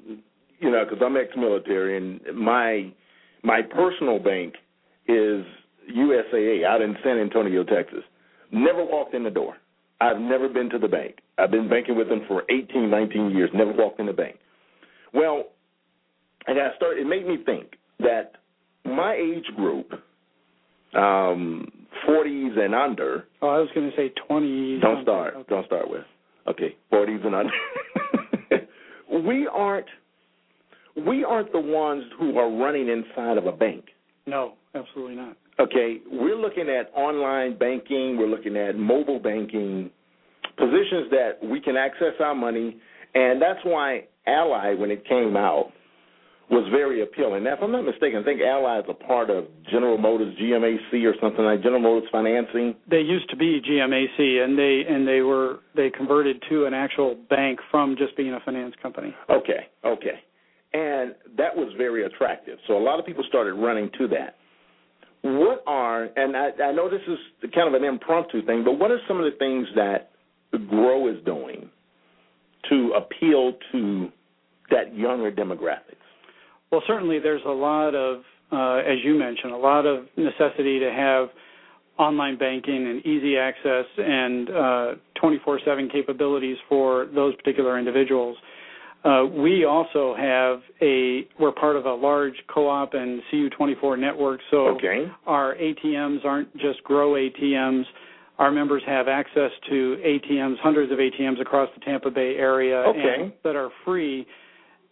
[0.60, 2.92] you know, because I'm ex-military, and my
[3.44, 4.56] my personal bank
[5.08, 5.46] is
[5.96, 8.04] USAA out in San Antonio, Texas.
[8.52, 9.56] Never walked in the door.
[10.02, 11.16] I've never been to the bank.
[11.38, 14.38] I've been banking with them for 18, 19 years, never walked in the bank.
[15.14, 15.46] Well,
[16.48, 18.34] and I started, it made me think that
[18.86, 19.92] my age group,
[20.96, 21.68] um,
[22.08, 23.26] 40s and under.
[23.42, 24.82] Oh, I was going to say 20s.
[24.82, 25.34] Don't start.
[25.36, 25.46] Okay.
[25.50, 26.06] Don't start with.
[26.48, 27.52] Okay, 40s and under.
[29.28, 29.88] we aren't
[31.06, 33.86] we aren't the ones who are running inside of a bank.
[34.26, 35.38] No, absolutely not.
[35.60, 39.90] Okay, we're looking at online banking, we're looking at mobile banking,
[40.58, 42.78] positions that we can access our money,
[43.14, 45.72] and that's why Ally, when it came out,
[46.50, 47.44] was very appealing.
[47.44, 51.06] Now, if I'm not mistaken, I think Ally is a part of General Motors GMAC
[51.06, 52.76] or something like General Motors Financing.
[52.90, 57.16] They used to be GMAC, and they and they were they converted to an actual
[57.30, 59.14] bank from just being a finance company.
[59.30, 60.22] Okay, okay,
[60.74, 62.58] and that was very attractive.
[62.68, 64.36] So a lot of people started running to that
[65.22, 67.18] what are and I, I know this is
[67.54, 70.12] kind of an impromptu thing, but what are some of the things that
[70.68, 71.70] Grow is doing
[72.70, 74.10] to appeal to
[74.72, 75.96] that younger demographics?
[76.72, 80.92] Well, certainly there's a lot of, uh, as you mentioned, a lot of necessity to
[80.92, 81.30] have
[82.00, 88.38] online banking and easy access and uh, 24/7 capabilities for those particular individuals.
[89.04, 94.68] Uh, we also have a we're part of a large co-op and CU24 network, so
[94.68, 95.06] okay.
[95.26, 97.84] our ATMs aren't just grow ATMs.
[98.40, 103.24] Our members have access to ATMs, hundreds of ATMs across the Tampa Bay area, okay.
[103.24, 104.28] and, that are free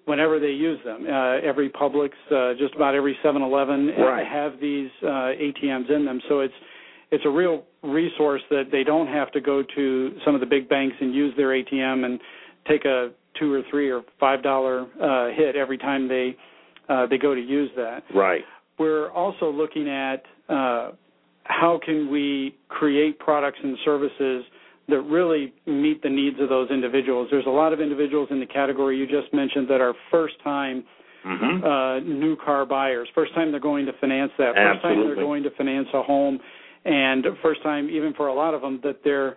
[0.05, 1.05] whenever they use them.
[1.05, 4.25] Uh, every Publix, uh, just about every 7-Eleven right.
[4.25, 6.53] have these uh, ATMs in them, so it's
[7.11, 10.67] it's a real resource that they don't have to go to some of the big
[10.67, 12.19] banks and use their ATM and
[12.67, 16.35] take a two or three or five dollar uh, hit every time they
[16.89, 18.03] uh, they go to use that.
[18.13, 18.41] Right.
[18.79, 20.91] We're also looking at uh,
[21.43, 24.45] how can we create products and services
[24.89, 27.27] that really meet the needs of those individuals.
[27.29, 30.85] There's a lot of individuals in the category you just mentioned that are first time
[31.25, 31.63] mm-hmm.
[31.63, 34.73] uh, new car buyers, first time they're going to finance that, Absolutely.
[34.73, 36.39] first time they're going to finance a home,
[36.85, 39.35] and first time even for a lot of them that they're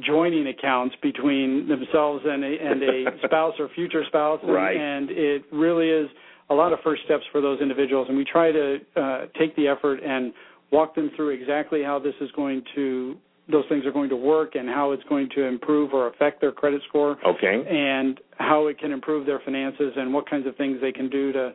[0.00, 4.76] joining accounts between themselves and a, and a spouse or future spouse, and, right.
[4.76, 6.08] and it really is
[6.50, 8.06] a lot of first steps for those individuals.
[8.08, 10.32] And we try to uh, take the effort and
[10.70, 13.16] walk them through exactly how this is going to
[13.50, 16.52] those things are going to work and how it's going to improve or affect their
[16.52, 17.18] credit score.
[17.26, 17.64] Okay.
[17.68, 21.32] And how it can improve their finances and what kinds of things they can do
[21.32, 21.52] to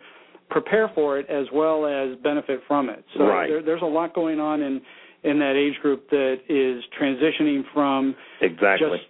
[0.50, 3.04] prepare for it as well as benefit from it.
[3.18, 3.48] So right.
[3.48, 4.82] there, there's a lot going on in
[5.28, 9.04] in that age group that is transitioning from exactly just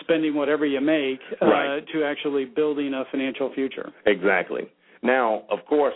[0.00, 1.46] spending whatever you make uh,
[1.92, 3.92] to actually building a financial future.
[4.06, 4.62] Exactly.
[5.02, 5.94] Now, of course,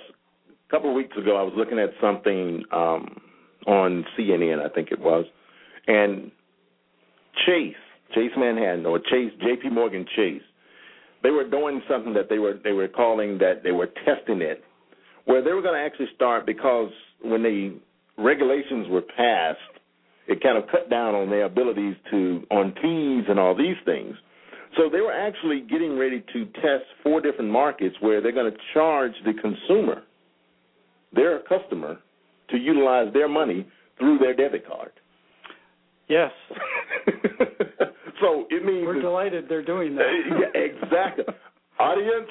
[0.49, 3.21] a couple of weeks ago, I was looking at something um,
[3.67, 5.25] on CNN, I think it was,
[5.87, 6.31] and
[7.47, 7.75] Chase,
[8.15, 9.71] Chase Manhattan, or Chase, J.P.
[9.71, 10.43] Morgan Chase,
[11.23, 14.63] they were doing something that they were they were calling that they were testing it,
[15.25, 16.91] where they were going to actually start because
[17.23, 17.77] when the
[18.19, 19.59] regulations were passed,
[20.27, 24.15] it kind of cut down on their abilities to on fees and all these things.
[24.77, 28.59] So they were actually getting ready to test four different markets where they're going to
[28.75, 30.03] charge the consumer,
[31.15, 31.99] their customer,
[32.51, 33.67] to utilize their money
[33.99, 34.93] through their debit card.
[36.09, 36.31] Yes.
[38.21, 40.11] so it means we're delighted they're doing that.
[40.55, 41.25] yeah, exactly.
[41.79, 42.29] Audience,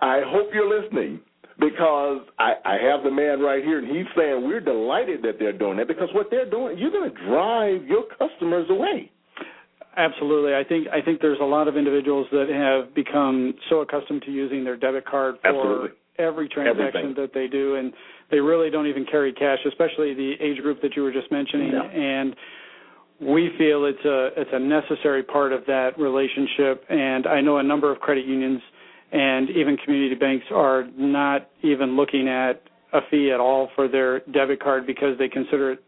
[0.00, 1.20] I hope you're listening
[1.58, 5.56] because I, I have the man right here, and he's saying we're delighted that they're
[5.56, 9.10] doing that because what they're doing, you're going to drive your customers away.
[9.96, 14.22] Absolutely, I think I think there's a lot of individuals that have become so accustomed
[14.26, 15.88] to using their debit card for Absolutely.
[16.18, 17.14] every transaction Everything.
[17.22, 17.94] that they do, and
[18.30, 21.72] they really don't even carry cash, especially the age group that you were just mentioning,
[21.72, 21.84] Yeah.
[21.88, 22.36] and
[23.20, 27.62] we feel it's a it's a necessary part of that relationship and I know a
[27.62, 28.60] number of credit unions
[29.12, 34.20] and even community banks are not even looking at a fee at all for their
[34.32, 35.82] debit card because they consider it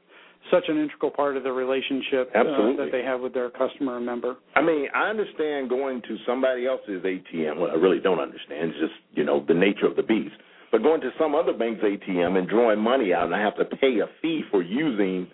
[0.51, 4.37] such an integral part of the relationship uh, that they have with their customer member.
[4.57, 7.61] I mean, I understand going to somebody else's ATM.
[7.61, 8.71] Well, I really don't understand.
[8.71, 10.35] It's just, you know, the nature of the beast.
[10.71, 13.65] But going to some other bank's ATM and drawing money out, and I have to
[13.77, 15.27] pay a fee for using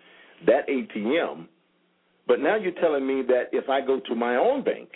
[0.47, 1.47] that ATM.
[2.27, 4.89] But now you're telling me that if I go to my own bank,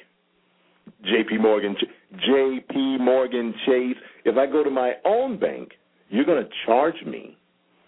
[1.04, 1.76] JP Morgan,
[2.14, 5.72] JP Morgan Chase, if I go to my own bank,
[6.08, 7.36] you're going to charge me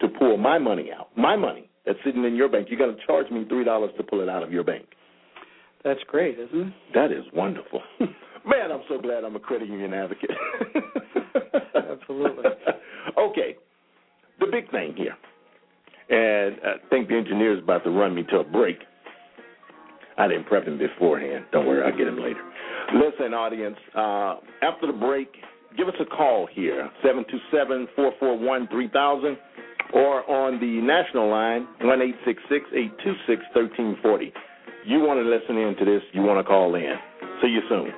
[0.00, 2.68] to pull my money out, my money that's sitting in your bank.
[2.70, 4.86] You're going to charge me three dollars to pull it out of your bank.
[5.84, 6.72] That's great, isn't it?
[6.94, 7.82] That is wonderful.
[8.00, 10.30] Man, I'm so glad I'm a credit union advocate.
[11.74, 12.44] Absolutely.
[13.18, 13.56] okay,
[14.38, 15.16] the big thing here,
[16.10, 18.78] and uh, I think the engineer is about to run me to a break.
[20.20, 21.46] I didn't prep him beforehand.
[21.50, 22.42] Don't worry, I'll get him later.
[22.92, 25.32] Listen, audience, uh, after the break,
[25.78, 29.38] give us a call here, 727-441-3000,
[29.94, 34.30] or on the national line, 1-866-826-1340.
[34.84, 36.96] You want to listen in to this, you want to call in.
[37.40, 37.90] See you soon.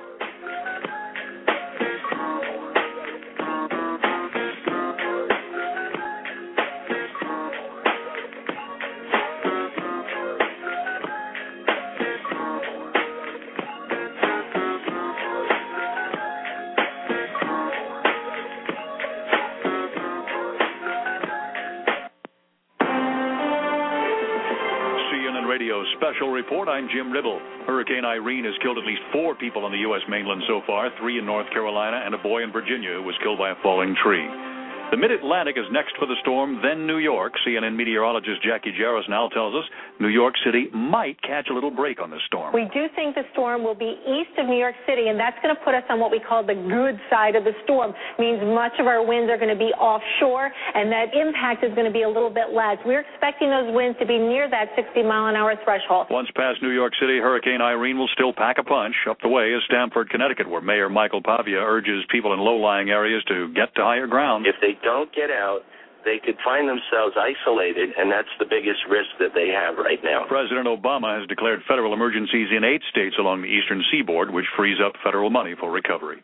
[26.53, 26.69] Report.
[26.69, 27.39] I'm Jim Ribble.
[27.65, 30.01] Hurricane Irene has killed at least four people on the U.S.
[30.07, 33.39] mainland so far, three in North Carolina, and a boy in Virginia who was killed
[33.39, 34.52] by a falling tree.
[34.93, 37.33] The Mid Atlantic is next for the storm, then New York.
[37.41, 39.65] CNN meteorologist Jacqui Jeras now tells us
[39.97, 42.53] New York City might catch a little break on the storm.
[42.53, 45.49] We do think the storm will be east of New York City, and that's going
[45.49, 47.97] to put us on what we call the good side of the storm.
[48.21, 51.89] Means much of our winds are going to be offshore, and that impact is going
[51.89, 52.77] to be a little bit less.
[52.85, 56.13] We're expecting those winds to be near that 60 mile an hour threshold.
[56.13, 58.93] Once past New York City, Hurricane Irene will still pack a punch.
[59.09, 63.25] Up the way is Stamford, Connecticut, where Mayor Michael Pavia urges people in low-lying areas
[63.25, 64.45] to get to higher ground.
[64.45, 65.61] If they don't get out,
[66.05, 70.25] they could find themselves isolated, and that's the biggest risk that they have right now.
[70.27, 74.77] President Obama has declared federal emergencies in eight states along the eastern seaboard, which frees
[74.83, 76.21] up federal money for recovery.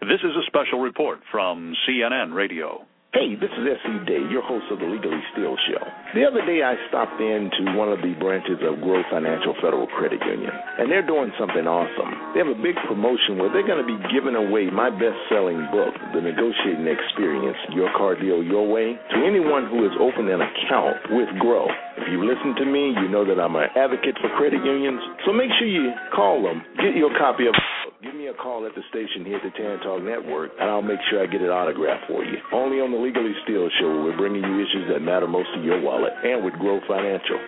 [0.00, 2.86] This is a special report from CNN Radio.
[3.10, 4.06] Hey, this is S.E.
[4.06, 5.82] Day, your host of the Legally Steel Show.
[6.14, 10.22] The other day I stopped into one of the branches of Grow Financial Federal Credit
[10.22, 12.14] Union, and they're doing something awesome.
[12.30, 15.58] They have a big promotion where they're going to be giving away my best selling
[15.74, 20.46] book, The Negotiating Experience Your Car Deal Your Way, to anyone who has opened an
[20.46, 21.66] account with Grow.
[21.98, 25.34] If you listen to me, you know that I'm an advocate for credit unions, so
[25.34, 27.58] make sure you call them, get your copy of
[28.00, 30.80] Give me a call at the station here at the Tan Talk Network, and I'll
[30.80, 32.40] make sure I get it autographed for you.
[32.48, 35.80] Only on the Legally Steel Show, we're bringing you issues that matter most to your
[35.80, 37.40] wallet, and with Grow Financial.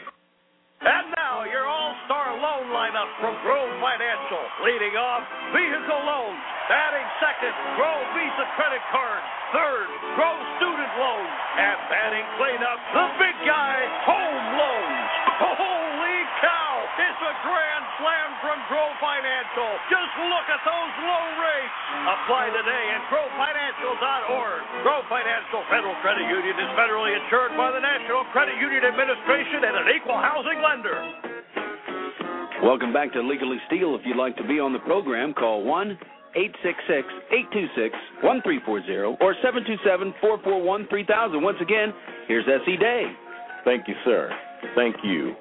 [0.81, 4.43] And now, your all-star loan lineup from Grow Financial.
[4.65, 6.41] Leading off, vehicle loans.
[6.73, 9.29] Batting second, Grow Visa credit cards.
[9.53, 11.35] Third, Grow student loans.
[11.61, 13.77] And batting cleanup, the big guy,
[14.09, 15.05] home loans.
[15.37, 15.82] Cow!
[16.93, 19.71] It's a grand slam from Grow Financial.
[19.89, 21.77] Just look at those low rates.
[22.05, 24.61] Apply today at growfinancial.org.
[24.85, 29.75] Grow Financial Federal Credit Union is federally insured by the National Credit Union Administration and
[29.81, 31.01] an equal housing lender.
[32.61, 33.97] Welcome back to Legally Steel.
[33.97, 35.97] If you'd like to be on the program, call 1
[36.37, 37.09] 866
[37.57, 41.41] 826 1340 or 727 441 3000.
[41.41, 41.97] Once again,
[42.29, 42.77] here's S.E.
[42.77, 43.09] Day.
[43.65, 44.29] Thank you, sir.
[44.77, 45.33] Thank you.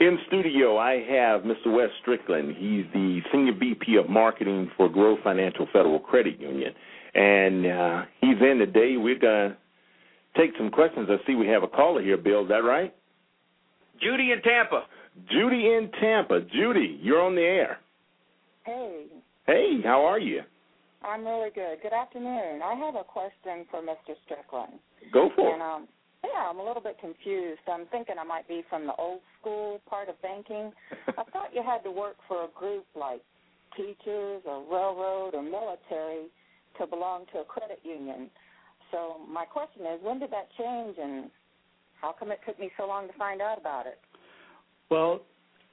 [0.00, 1.66] In studio, I have Mr.
[1.74, 2.54] Wes Strickland.
[2.56, 6.72] He's the Senior VP of Marketing for Grow Financial Federal Credit Union.
[7.14, 8.96] And uh, he's in today.
[8.96, 9.56] We're going to
[10.36, 11.08] take some questions.
[11.10, 12.42] I see we have a caller here, Bill.
[12.42, 12.94] Is that right?
[14.00, 14.84] Judy in Tampa.
[15.32, 16.42] Judy in Tampa.
[16.42, 17.78] Judy, you're on the air.
[18.64, 19.06] Hey,
[19.46, 20.42] Hey, how are you?
[21.02, 21.78] I'm really good.
[21.82, 22.60] Good afternoon.
[22.62, 24.14] I have a question for Mr.
[24.26, 24.74] Strickland.
[25.12, 25.64] Go for and, it.
[25.64, 25.88] um,
[26.24, 27.60] yeah, I'm a little bit confused.
[27.68, 30.72] I'm thinking I might be from the old school part of banking.
[31.06, 33.22] I thought you had to work for a group like
[33.76, 36.26] teachers or railroad or military
[36.78, 38.30] to belong to a credit union.
[38.90, 41.30] So my question is, when did that change, and
[42.00, 43.98] how come it took me so long to find out about it?
[44.90, 45.20] Well,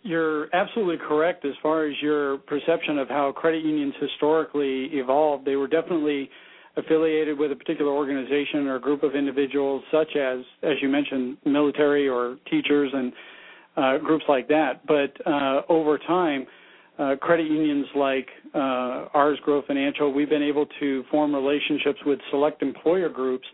[0.04, 5.46] you're absolutely correct as far as your perception of how credit unions historically evolved.
[5.46, 6.30] They were definitely
[6.78, 12.08] affiliated with a particular organization or group of individuals, such as, as you mentioned, military
[12.08, 13.14] or teachers and
[13.78, 14.86] uh, groups like that.
[14.88, 16.46] But uh, over time,
[16.98, 22.20] uh, credit unions like uh, ours, Grow Financial, we've been able to form relationships with
[22.32, 23.46] select employer groups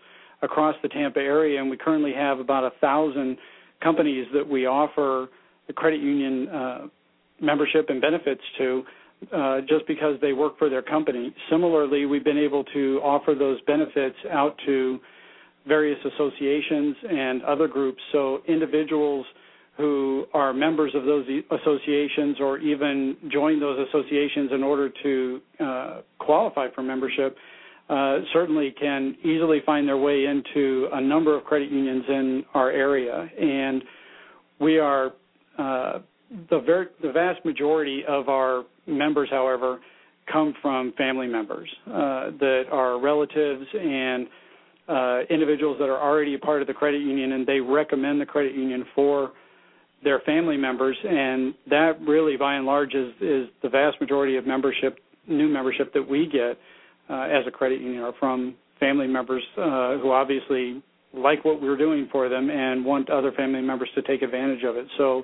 [0.41, 3.37] across the Tampa area, and we currently have about a thousand
[3.81, 5.27] companies that we offer
[5.67, 6.87] the credit union uh,
[7.39, 8.83] membership and benefits to
[9.33, 11.33] uh, just because they work for their company.
[11.49, 14.99] Similarly, we've been able to offer those benefits out to
[15.67, 18.01] various associations and other groups.
[18.11, 19.25] So individuals
[19.77, 26.01] who are members of those associations or even join those associations in order to uh,
[26.19, 27.37] qualify for membership
[27.89, 32.71] uh, certainly can easily find their way into a number of credit unions in our
[32.71, 33.29] area.
[33.39, 33.83] And
[34.59, 35.13] we are
[35.57, 35.99] uh,
[36.49, 39.79] the, ver- the vast majority of our members, however,
[40.31, 44.27] come from family members uh, that are relatives and
[44.87, 48.25] uh, individuals that are already a part of the credit union, and they recommend the
[48.25, 49.31] credit union for
[50.03, 54.47] their family members, and that really, by and large, is, is the vast majority of
[54.47, 56.57] membership, new membership that we get
[57.09, 60.81] uh, as a credit union are from family members uh, who obviously
[61.13, 64.75] like what we're doing for them and want other family members to take advantage of
[64.75, 64.87] it.
[64.97, 65.23] So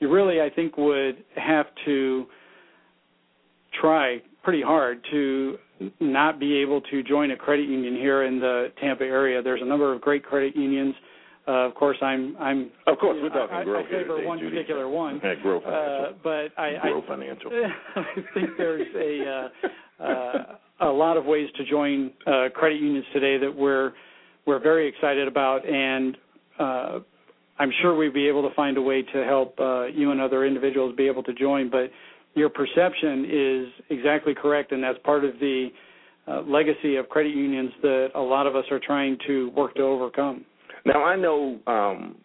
[0.00, 2.26] you really, I think, would have to
[3.80, 5.58] try pretty hard to
[6.00, 9.42] not be able to join a credit union here in the Tampa area.
[9.42, 10.94] There's a number of great credit unions.
[11.48, 12.36] Uh, of course, I'm.
[12.40, 12.70] I'm.
[12.88, 14.50] Of course, we're talking I, Grow I favor today, one Judy.
[14.56, 15.20] particular one.
[15.22, 16.06] Yeah, Grow Financial.
[16.06, 17.50] Uh, but I, Grow I, Financial.
[17.96, 19.48] I think there's a
[20.02, 23.92] uh, uh, a lot of ways to join uh, credit unions today that we're
[24.46, 26.16] we're very excited about, and
[26.58, 26.98] uh,
[27.58, 30.44] I'm sure we'd be able to find a way to help uh, you and other
[30.46, 31.70] individuals be able to join.
[31.70, 31.90] But
[32.36, 35.68] your perception is exactly correct, and that's part of the
[36.28, 39.82] uh, legacy of credit unions that a lot of us are trying to work to
[39.82, 40.44] overcome.
[40.84, 42.16] Now I know um,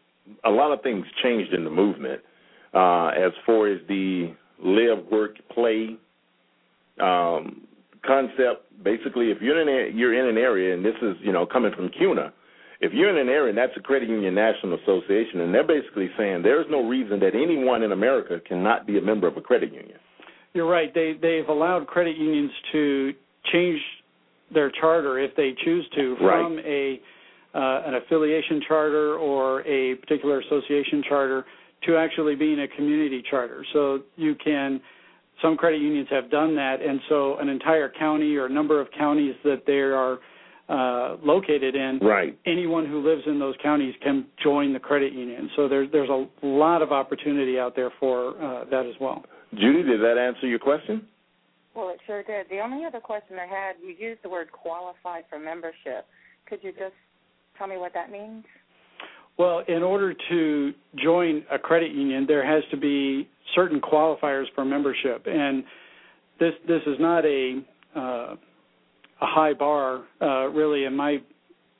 [0.44, 2.22] a lot of things changed in the movement
[2.74, 5.96] uh, as far as the live, work, play
[7.02, 7.62] um,
[8.06, 8.66] concept.
[8.84, 11.72] Basically, if you're in a, you're in an area, and this is you know coming
[11.76, 12.34] from CUNA,
[12.82, 16.10] if you're in an area and that's a credit union national association, and they're basically
[16.18, 19.72] saying there's no reason that anyone in America cannot be a member of a credit
[19.72, 19.98] union.
[20.54, 20.94] You're right.
[20.94, 23.14] They they've allowed credit unions to
[23.54, 23.80] change
[24.54, 26.66] their charter if they choose to from Right.
[26.66, 27.02] a
[27.54, 31.46] uh, an affiliation charter or a particular association charter
[31.86, 33.66] to actually being a community charter.
[33.74, 34.82] So you can
[35.42, 39.36] some credit unions have done that, and so an entire county or number of counties
[39.44, 40.20] that they are
[40.72, 42.38] uh, located in, Right.
[42.46, 45.50] anyone who lives in those counties can join the credit union.
[45.58, 49.24] So there's there's a lot of opportunity out there for uh, that as well.
[49.54, 51.06] Judy, did that answer your question?
[51.76, 52.48] Well, it sure did.
[52.50, 56.06] The only other question I had, you used the word qualify for membership.
[56.48, 56.96] Could you just
[57.58, 58.46] tell me what that means?
[59.38, 64.64] Well, in order to join a credit union, there has to be certain qualifiers for
[64.64, 65.64] membership, and
[66.40, 67.62] this this is not a
[67.96, 68.36] uh,
[69.22, 71.18] a high bar, uh, really, in my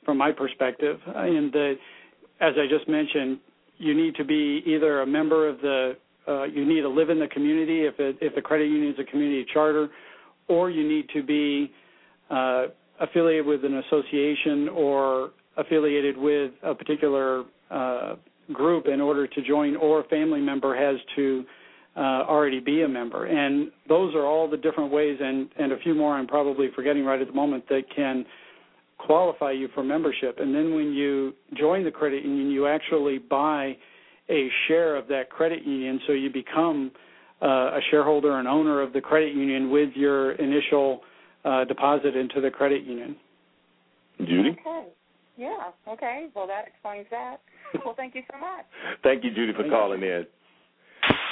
[0.04, 0.98] from my perspective.
[1.06, 1.74] And the,
[2.40, 3.38] as I just mentioned,
[3.78, 7.18] you need to be either a member of the, uh, you need to live in
[7.18, 9.88] the community if it, if the credit union is a community charter,
[10.48, 11.72] or you need to be
[12.30, 12.66] uh,
[13.00, 18.14] affiliated with an association or affiliated with a particular uh,
[18.52, 21.44] group in order to join, or a family member has to
[21.96, 23.26] uh, already be a member.
[23.26, 27.04] And those are all the different ways, and, and a few more I'm probably forgetting
[27.04, 28.24] right at the moment, that can
[28.98, 30.38] qualify you for membership.
[30.38, 33.76] And then when you join the credit union, you actually buy
[34.30, 36.92] a share of that credit union, so you become
[37.42, 41.00] uh, a shareholder and owner of the credit union with your initial
[41.44, 43.16] uh, deposit into the credit union.
[44.18, 44.50] Judy?
[44.50, 44.86] Okay.
[45.36, 45.70] Yeah.
[45.88, 46.28] Okay.
[46.34, 47.40] Well, that explains that.
[47.84, 48.64] well, thank you so much.
[49.02, 50.26] Thank you, Judy, for calling in.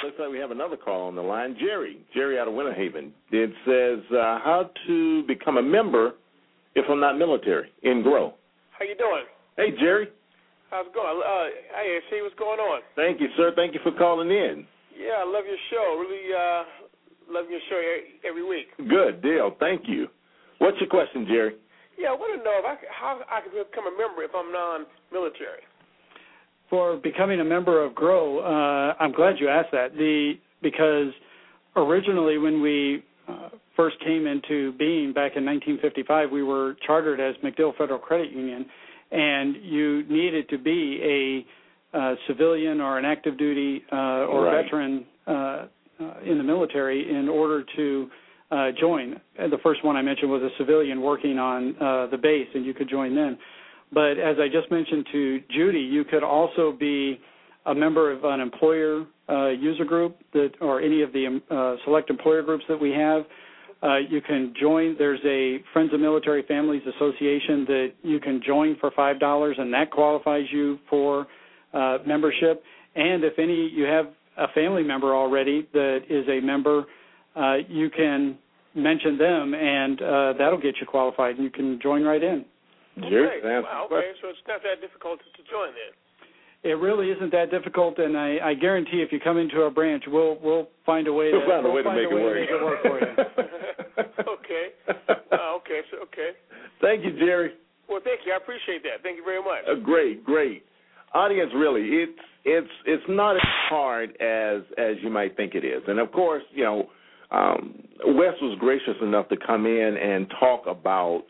[0.03, 1.55] Looks like we have another call on the line.
[1.59, 3.13] Jerry, Jerry out of Winter Haven.
[3.31, 6.13] It says uh, how to become a member
[6.73, 8.33] if I'm not military in Grow.
[8.77, 9.25] How you doing?
[9.57, 10.07] Hey, Jerry.
[10.71, 11.21] How's it going?
[11.21, 12.81] Uh, hey, see what's going on?
[12.95, 13.51] Thank you, sir.
[13.55, 14.65] Thank you for calling in.
[14.97, 15.99] Yeah, I love your show.
[15.99, 16.63] Really uh,
[17.29, 18.73] love your show every, every week.
[18.89, 19.55] Good deal.
[19.59, 20.07] Thank you.
[20.57, 21.55] What's your question, Jerry?
[21.99, 24.51] Yeah, I want to know if I, how I can become a member if I'm
[24.51, 25.61] non-military.
[26.71, 29.93] For becoming a member of Grow, uh, I'm glad you asked that.
[29.93, 31.11] The because
[31.75, 37.35] originally when we uh, first came into being back in 1955, we were chartered as
[37.43, 38.65] MacDill Federal Credit Union,
[39.11, 41.45] and you needed to be
[41.93, 44.63] a uh, civilian or an active duty uh, or Right.
[44.63, 45.65] veteran uh, uh,
[46.25, 48.09] in the military in order to
[48.51, 49.19] uh, join.
[49.37, 52.65] And the first one I mentioned was a civilian working on uh, the base, and
[52.65, 53.37] you could join then.
[53.93, 57.19] But as I just mentioned to Judy, you could also be
[57.65, 61.75] a member of an employer uh, user group that, or any of the um, uh,
[61.85, 63.23] select employer groups that we have.
[63.83, 64.95] Uh, you can join.
[64.97, 69.73] There's a Friends of Military Families Association that you can join for five dollars, and
[69.73, 71.27] that qualifies you for
[71.73, 72.63] uh, membership.
[72.95, 76.85] And if any you have a family member already that is a member,
[77.35, 78.37] uh, you can
[78.75, 82.45] mention them, and uh, that'll get you qualified, and you can join right in.
[82.99, 83.59] Jerry, Okay.
[83.63, 85.93] Wow, okay, so it's not that difficult to join then.
[86.63, 90.03] It really isn't that difficult, and I, I guarantee if you come into our branch,
[90.07, 92.35] we'll we'll find a way to We'll find a way to find make it work.
[92.37, 93.11] make it work for you.
[94.37, 94.65] okay.
[94.87, 95.81] Uh, okay.
[95.89, 96.31] So, okay.
[96.81, 97.53] Thank you, Jerry.
[97.89, 98.33] Well, thank you.
[98.33, 99.01] I appreciate that.
[99.01, 99.65] Thank you very much.
[99.69, 100.63] Uh, great, great.
[101.13, 105.81] Audience, really, it's it's it's not as hard as as you might think it is.
[105.87, 106.89] And of course, you know,
[107.31, 107.75] um,
[108.05, 111.23] Wes was gracious enough to come in and talk about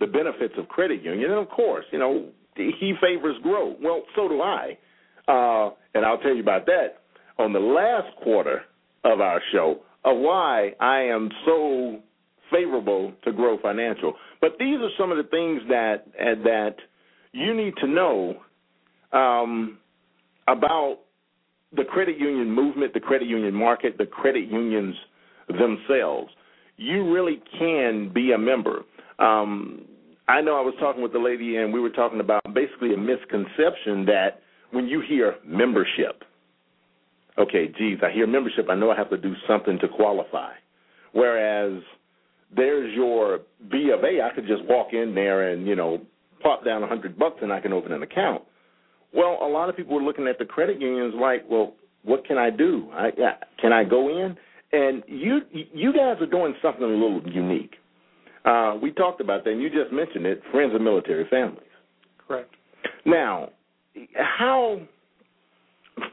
[0.00, 1.30] the benefits of credit union.
[1.30, 3.76] And of course, you know, he favors growth.
[3.82, 4.78] Well, so do I.
[5.26, 7.02] Uh, and I'll tell you about that
[7.38, 8.62] on the last quarter
[9.04, 12.00] of our show of why I am so
[12.52, 14.14] favorable to Grow Financial.
[14.40, 16.04] But these are some of the things that
[16.44, 16.76] that
[17.32, 18.36] you need to know
[19.12, 19.78] um,
[20.46, 20.98] about
[21.74, 24.94] the credit union movement, the credit union market, the credit unions
[25.48, 26.30] themselves.
[26.76, 28.82] You really can be a member.
[29.18, 29.82] Um,
[30.28, 32.96] I know I was talking with the lady, and we were talking about basically a
[32.96, 34.40] misconception that
[34.70, 36.22] when you hear membership,
[37.38, 40.52] okay, geez, I hear membership, I know I have to do something to qualify.
[41.12, 41.82] Whereas
[42.54, 43.40] there's your
[43.70, 46.00] B of A, I could just walk in there and, you know,
[46.42, 48.42] pop down a hundred bucks and I can open an account.
[49.14, 52.36] Well, a lot of people are looking at the credit unions like, well, what can
[52.38, 52.88] I do?
[52.92, 54.36] I, I- can I go in?
[54.72, 57.74] And you you guys are doing something a little unique.
[58.44, 60.42] Uh, we talked about that, and you just mentioned it.
[60.52, 61.62] Friends of military families.
[62.26, 62.50] Correct.
[63.06, 63.50] Now,
[64.14, 64.80] how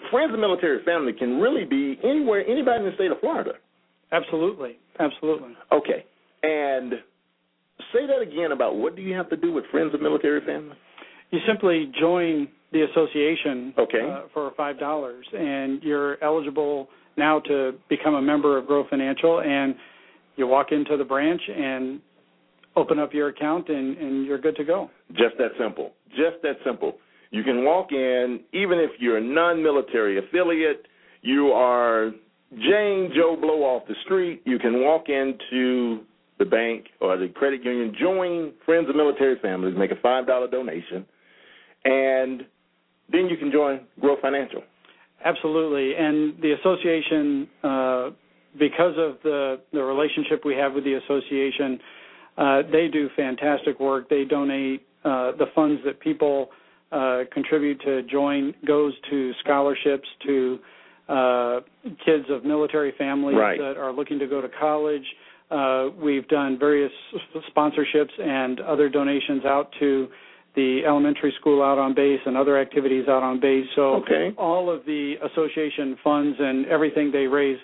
[0.09, 3.53] friends of military family can really be anywhere, anybody in the state of Florida.
[4.11, 5.55] Absolutely, absolutely.
[5.71, 6.05] Okay,
[6.43, 6.93] and
[7.93, 10.75] say that again about what do you have to do with friends of military family?
[11.31, 14.09] You simply join the association okay.
[14.09, 19.41] uh, for five dollars, and you're eligible now to become a member of Grow Financial.
[19.41, 19.75] And
[20.35, 22.01] you walk into the branch and
[22.75, 24.89] open up your account, and, and you're good to go.
[25.11, 25.91] Just that simple.
[26.09, 26.95] Just that simple.
[27.31, 30.87] You can walk in, even if you're a non-military affiliate.
[31.21, 32.11] You are
[32.51, 34.41] Jane Joe Blow off the street.
[34.45, 36.01] You can walk into
[36.39, 40.49] the bank or the credit union, join Friends of Military Families, make a five dollar
[40.49, 41.05] donation,
[41.85, 42.41] and
[43.11, 44.63] then you can join Grow Financial.
[45.23, 48.09] Absolutely, and the association, uh,
[48.57, 51.79] because of the the relationship we have with the association,
[52.37, 54.09] uh, they do fantastic work.
[54.09, 56.49] They donate uh, the funds that people
[56.91, 60.59] uh, contribute to join goes to scholarships to
[61.09, 61.59] uh,
[62.05, 63.57] kids of military families right.
[63.57, 65.05] that are looking to go to college.
[65.49, 66.91] Uh, we've done various
[67.55, 70.07] sponsorships and other donations out to
[70.55, 73.65] the elementary school out on base and other activities out on base.
[73.75, 74.31] So okay.
[74.37, 77.59] all of the association funds and everything they raise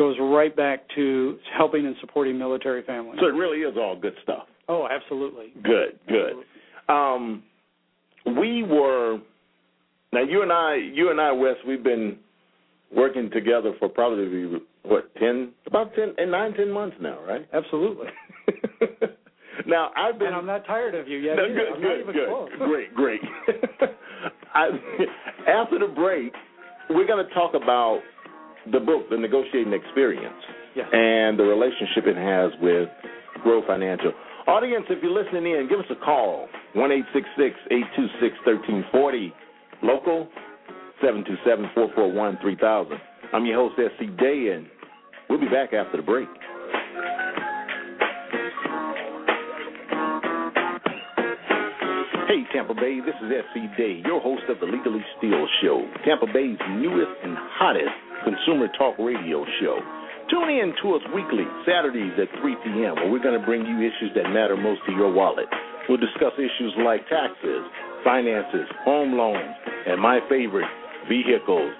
[0.00, 3.18] goes right back to helping and supporting military families.
[3.20, 4.46] So it really is all good stuff.
[4.66, 5.52] Oh, absolutely.
[5.62, 6.32] Good, good.
[6.88, 7.42] Um,
[8.24, 9.18] we were
[10.10, 12.16] now you and I, you and I, Wes, we've been
[12.96, 17.46] working together for probably what ten, about ten and nine, ten months now, right?
[17.52, 18.06] Absolutely.
[19.66, 20.28] now I've been.
[20.28, 21.36] And I'm not tired of you yet.
[21.36, 22.28] No, good, I'm good, not even good.
[22.28, 22.48] close.
[22.58, 23.20] Great, great.
[24.54, 24.70] I,
[25.46, 26.32] after the break,
[26.88, 28.00] we're going to talk about
[28.72, 30.36] the book, The Negotiating Experience,
[30.76, 30.86] yes.
[30.92, 32.88] and the relationship it has with
[33.42, 34.12] Grow Financial.
[34.46, 38.06] Audience, if you're listening in, give us a call one eight six six eight two
[38.20, 39.32] six thirteen forty.
[39.82, 40.28] Local
[41.02, 42.98] seven two seven four four one three thousand.
[43.32, 44.06] I'm your host S.E.
[44.18, 44.66] Day, and
[45.28, 46.28] we'll be back after the break.
[52.28, 53.66] Hey, Tampa Bay, this is S.E.
[53.76, 57.90] Day, your host of the Legally Steel Show, Tampa Bay's newest and hottest
[58.24, 59.78] consumer talk radio show.
[60.30, 63.82] Tune in to us weekly, Saturdays at 3 p.m., where we're going to bring you
[63.82, 65.46] issues that matter most to your wallet.
[65.88, 67.66] We'll discuss issues like taxes,
[68.04, 69.54] finances, home loans,
[69.86, 70.70] and my favorite,
[71.08, 71.74] vehicles.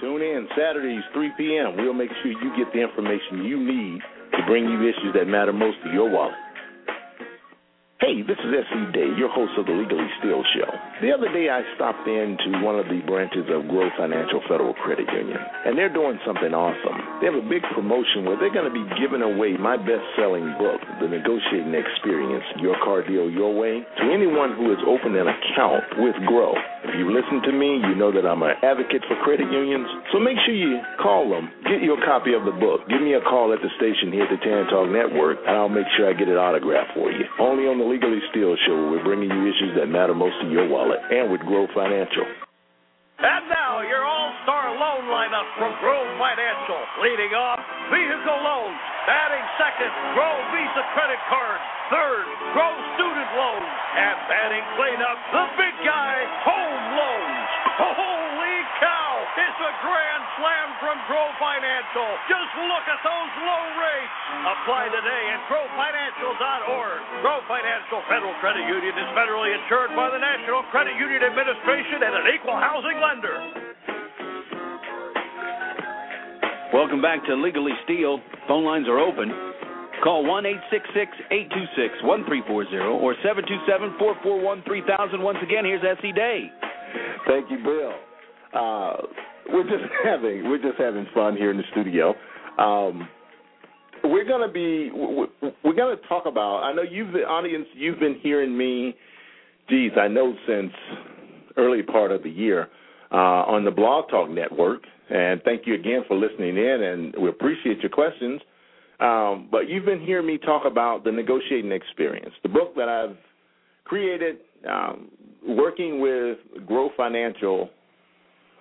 [0.00, 1.76] Tune in Saturdays, 3 p.m.
[1.80, 4.00] We'll make sure you get the information you need
[4.36, 6.43] to bring you issues that matter most to your wallet.
[8.04, 8.92] Hey, this is S.E.
[8.92, 10.68] Day, your host of the Legally Steel Show.
[11.00, 15.08] The other day I stopped into one of the branches of Grow Financial Federal Credit
[15.08, 17.00] Union, and they're doing something awesome.
[17.24, 20.84] They have a big promotion where they're going to be giving away my best-selling book,
[21.00, 25.88] The Negotiating Experience, Your Car Deal Your Way, to anyone who has opened an account
[25.96, 26.52] with Grow.
[26.84, 30.20] If you listen to me, you know that I'm an advocate for credit unions, so
[30.20, 33.56] make sure you call them, get your copy of the book, give me a call
[33.56, 36.28] at the station here at the Tan Talk Network, and I'll make sure I get
[36.28, 37.24] it autographed for you.
[37.40, 40.46] Only on the Legally Steel Show, where we're bringing you issues that matter most to
[40.52, 42.28] your wallet, and with Grow Financial.
[43.16, 46.03] And now, your all-star loan lineup from Grow
[46.34, 46.82] Financial.
[46.98, 47.62] Leading off,
[47.94, 48.74] vehicle loans.
[49.06, 49.86] Batting second,
[50.18, 51.62] Grow Visa credit card.
[51.94, 53.70] Third, Grow student loans.
[53.94, 57.46] And batting cleanup, the big guy, home loans.
[57.78, 59.14] Holy cow!
[59.46, 62.10] It's a grand slam from Grow Financial.
[62.26, 64.14] Just look at those low rates.
[64.58, 66.98] Apply today at GrowFinancial.org.
[67.22, 72.26] Grow Financial Federal Credit Union is federally insured by the National Credit Union Administration and
[72.26, 73.63] an equal housing lender.
[76.74, 78.18] Welcome back to Legally Steel.
[78.48, 79.30] Phone lines are open.
[80.02, 85.22] Call 1 826 1340 or 727 441 3000.
[85.22, 86.10] Once again, here's S.E.
[86.10, 86.50] Day.
[87.28, 87.94] Thank you, Bill.
[88.52, 89.06] Uh,
[89.54, 92.12] we're just having we're just having fun here in the studio.
[92.58, 93.06] Um,
[94.02, 96.64] we're gonna be we're gonna talk about.
[96.64, 97.66] I know you've the audience.
[97.74, 98.96] You've been hearing me.
[99.70, 100.72] Geez, I know since
[101.56, 102.66] early part of the year
[103.12, 104.82] uh, on the Blog Talk Network.
[105.14, 108.40] And thank you again for listening in, and we appreciate your questions.
[108.98, 113.16] Um, but you've been hearing me talk about the negotiating experience, the book that I've
[113.84, 114.38] created,
[114.68, 115.12] um,
[115.46, 117.70] working with Grow Financial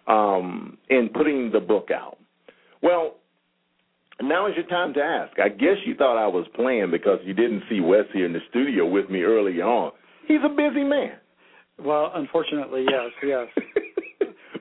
[0.05, 2.17] um, in putting the book out.
[2.83, 3.15] Well,
[4.21, 5.39] now is your time to ask.
[5.39, 8.41] I guess you thought I was playing because you didn't see Wes here in the
[8.51, 9.91] studio with me early on.
[10.27, 11.13] He's a busy man.
[11.79, 13.62] Well, unfortunately, yes, yes.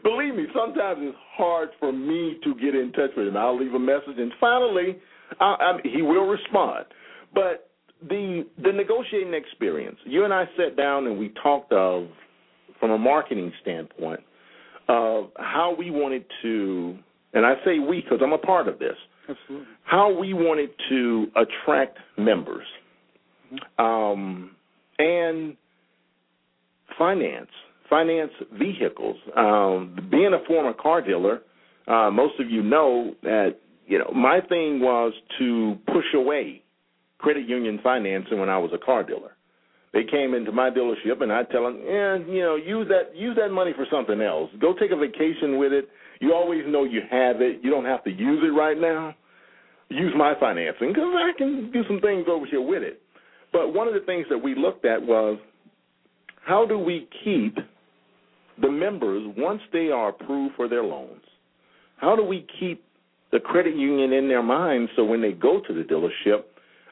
[0.03, 3.37] Believe me, sometimes it's hard for me to get in touch with him.
[3.37, 4.99] I'll leave a message, and finally,
[5.41, 6.87] I, I, he will respond.
[7.35, 7.71] But
[8.09, 9.97] the the negotiating experience.
[10.05, 12.09] You and I sat down and we talked of
[12.81, 14.21] from a marketing standpoint
[14.89, 16.99] of how we wanted to,
[17.33, 18.97] and I say we because I'm a part of this.
[19.29, 19.67] Absolutely.
[19.85, 22.67] How we wanted to attract members,
[23.79, 24.51] um,
[24.99, 25.57] and
[26.99, 27.51] finance,
[27.93, 29.17] finance vehicles.
[29.37, 31.43] Um, being a former car dealer,
[31.87, 36.63] uh, most of you know that you know my thing was to push away
[37.19, 39.37] credit union financing when I was a car dealer.
[39.93, 43.37] They came into my dealership and I'd tell them, yeah, you know, use that use
[43.37, 44.51] that money for something else.
[44.59, 45.91] Go take a vacation with it.
[46.21, 47.61] You always know you have it.
[47.63, 49.15] You don't have to use it right now.
[49.91, 53.03] Use my financing because I can do some things over here with it.
[53.53, 55.39] But one of the things that we looked at was
[56.47, 57.59] how do we keep
[58.61, 61.23] the members once they are approved for their loans?
[61.97, 62.85] How do we keep
[63.33, 66.45] the credit union in their mind so when they go to the dealership,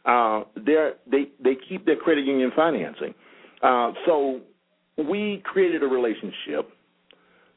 [0.07, 3.15] uh, they they keep their credit union financing.
[3.63, 4.41] Uh, so
[4.97, 6.71] we created a relationship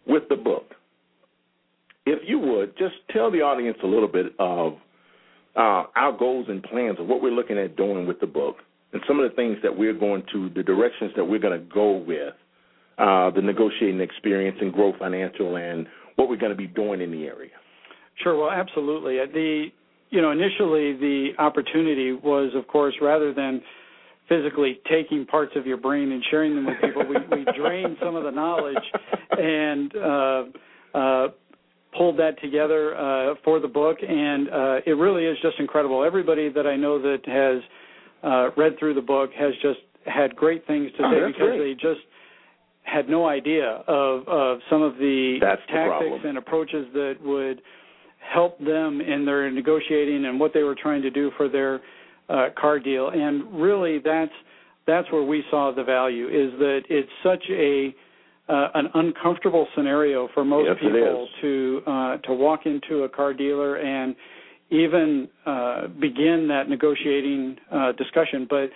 [0.05, 0.75] with the book.
[2.05, 4.73] If you would just tell the audience a little bit of
[5.55, 8.57] uh, our goals and plans of what we're looking at doing with the book,
[8.91, 11.65] and some of the things that we're going to, the directions that we're going to
[11.73, 12.33] go with,
[12.97, 17.11] uh, the negotiating experience and grow financial, and what we're going to be doing in
[17.11, 17.51] the area.
[18.21, 18.37] Sure.
[18.37, 19.17] Well, absolutely.
[19.17, 19.67] The
[20.13, 23.59] you know, initially the opportunity was, of course, rather than
[24.29, 28.15] physically taking parts of your brain and sharing them with people, we, we drained some
[28.15, 28.75] of the knowledge
[29.31, 30.43] and uh,
[30.93, 31.27] uh,
[31.97, 33.97] pulled that together uh, for the book.
[34.07, 36.03] And uh, it really is just incredible.
[36.03, 37.63] Everybody that I know that has
[38.23, 41.57] uh, read through the book has just had great things to oh, say because great.
[41.57, 42.05] they just
[42.83, 47.61] had no idea of of some of the That's tactics the and approaches that would
[48.19, 51.81] help them in their negotiating and what they were trying to do for their
[52.29, 53.09] uh, car deal.
[53.09, 54.31] And really, that's
[54.85, 57.95] that's where we saw the value is that it's such a
[58.49, 63.33] uh, an uncomfortable scenario for most yes, people to uh, to walk into a car
[63.33, 64.15] dealer and
[64.69, 68.47] even uh, begin that negotiating uh, discussion.
[68.49, 68.69] But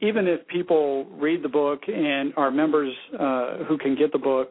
[0.00, 4.50] even if people read the book and are members uh, who can get the book,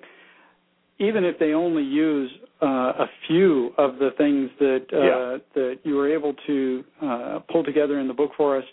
[1.00, 2.32] even if they only use
[2.62, 5.38] uh, a few of the things that uh, yeah.
[5.56, 8.66] that you were able to uh, pull together in the book for us,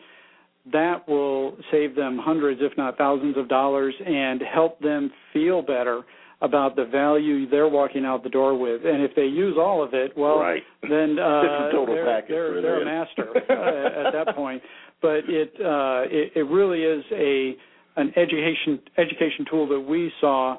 [0.73, 6.03] that will save them hundreds, if not thousands, of dollars, and help them feel better
[6.43, 8.83] about the value they're walking out the door with.
[8.85, 10.63] And if they use all of it, well, right.
[10.83, 14.63] then uh, total they're, package they're, they're a master uh, at that point.
[15.03, 17.57] But it, uh, it it really is a
[17.97, 20.57] an education education tool that we saw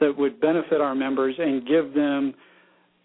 [0.00, 2.34] that would benefit our members and give them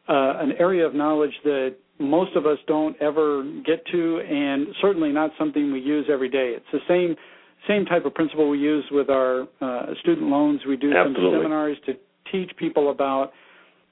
[0.08, 5.12] uh, an area of knowledge that most of us don't ever get to, and certainly
[5.12, 6.54] not something we use every day.
[6.56, 7.16] It's the same
[7.68, 10.62] same type of principle we use with our uh, student loans.
[10.68, 11.24] We do Absolutely.
[11.24, 11.94] some seminars to
[12.32, 13.32] teach people about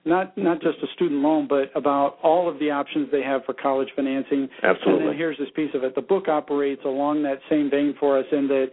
[0.06, 3.54] not not just a student loan, but about all of the options they have for
[3.54, 4.48] college financing.
[4.64, 5.02] Absolutely.
[5.02, 5.96] And then here's this piece of it.
[5.96, 8.68] The book operates along that same vein for us in that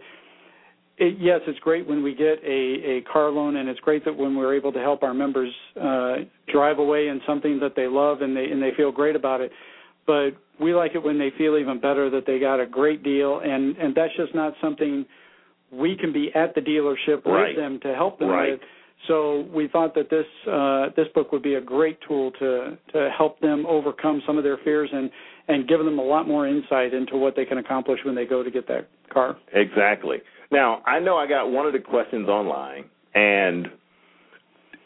[0.99, 4.17] it, yes, it's great when we get a, a car loan, and it's great that
[4.17, 6.15] when we're able to help our members uh,
[6.51, 9.51] drive away in something that they love and they and they feel great about it.
[10.07, 13.41] But we like it when they feel even better that they got a great deal,
[13.43, 15.05] and and that's just not something
[15.71, 17.49] we can be at the dealership Right.
[17.49, 18.51] with them to help them Right.
[18.51, 18.61] with.
[19.07, 23.09] So we thought that this uh, this book would be a great tool to to
[23.15, 25.09] help them overcome some of their fears and
[25.47, 28.43] and give them a lot more insight into what they can accomplish when they go
[28.43, 29.37] to get that car.
[29.53, 30.17] Exactly.
[30.51, 33.67] Now, I know I got one of the questions online, and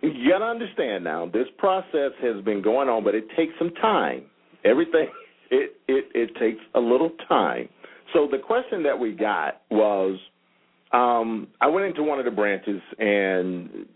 [0.01, 3.71] you got to understand now, this process has been going on, but it takes some
[3.81, 4.23] time.
[4.65, 5.07] Everything,
[5.51, 7.69] it, it, it takes a little time.
[8.13, 10.17] So the question that we got was
[10.91, 13.87] um, I went into one of the branches and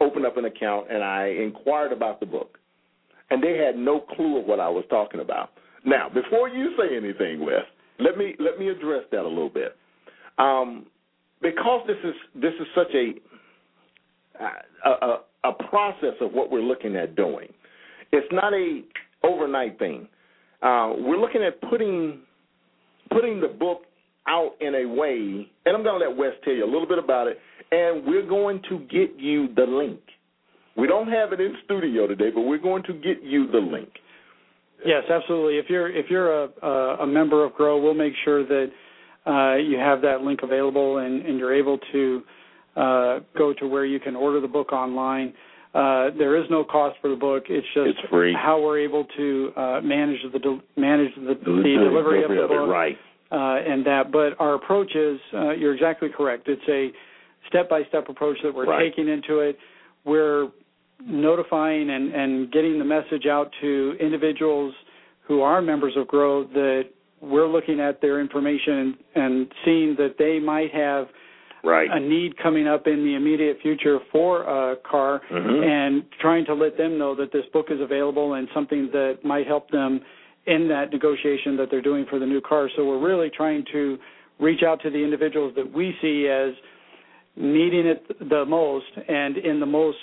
[0.00, 2.58] opened up an account, and I inquired about the book.
[3.30, 5.50] And they had no clue of what I was talking about.
[5.84, 7.62] Now, before you say anything, Wes,
[7.98, 9.76] let me let me address that a little bit.
[10.38, 10.86] Um,
[11.40, 13.14] because this is this is such a,
[14.88, 17.48] a a process of what we're looking at doing.
[18.12, 18.82] It's not a
[19.22, 20.08] overnight thing.
[20.62, 22.20] Uh, we're looking at putting
[23.10, 23.82] putting the book
[24.28, 26.98] out in a way, and I'm going to let Wes tell you a little bit
[26.98, 27.38] about it.
[27.72, 30.00] And we're going to get you the link.
[30.76, 33.88] We don't have it in studio today, but we're going to get you the link.
[34.84, 35.58] Yes, absolutely.
[35.58, 36.48] If you're if you're a
[37.00, 38.66] a, member of Grow, we'll make sure that
[39.26, 42.22] uh, you have that link available and, and you're able to
[42.76, 45.32] uh, go to where you can order the book online.
[45.74, 47.44] Uh, there is no cost for the book.
[47.48, 48.34] It's just It's free.
[48.34, 51.40] how we're able to uh, manage the del- manage the, the The
[51.88, 52.68] delivery of the delivery of it, book.
[52.68, 52.96] right.
[53.34, 54.12] Uh, and that.
[54.12, 56.48] But our approach is, uh, you're exactly correct.
[56.48, 56.82] It's a
[57.48, 58.90] step-by-step approach that we're Right.
[58.90, 59.58] taking into it.
[60.04, 60.48] We're
[61.04, 64.72] notifying and, and getting the message out to individuals
[65.26, 66.84] who are members of Grow that
[67.20, 71.08] we're looking at their information and seeing that they might have
[71.64, 71.88] Right.
[71.90, 75.64] a need coming up in the immediate future for a car Mhm.
[75.64, 79.46] and trying to let them know that this book is available and something that might
[79.46, 80.02] help them
[80.46, 82.68] in that negotiation that they're doing for the new car.
[82.76, 83.98] So we're really trying to
[84.38, 86.54] reach out to the individuals that we see as
[87.36, 89.98] needing it the most and in the most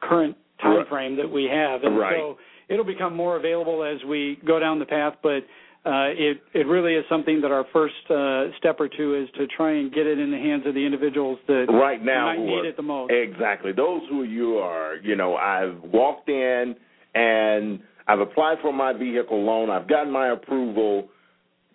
[0.00, 0.88] current time Right.
[0.88, 1.82] frame that we have.
[1.84, 2.14] And Right.
[2.16, 2.38] so
[2.68, 5.44] it'll become more available as we go down the path, but
[5.84, 9.46] uh, it it really is something that our first uh, step or two is to
[9.46, 12.64] try and get it in the hands of the individuals that right now might need
[12.64, 13.12] it the most.
[13.12, 13.70] Exactly.
[13.70, 16.74] Those who you are, you know, I've walked in
[17.14, 19.70] and I've applied for my vehicle loan.
[19.70, 21.08] I've gotten my approval.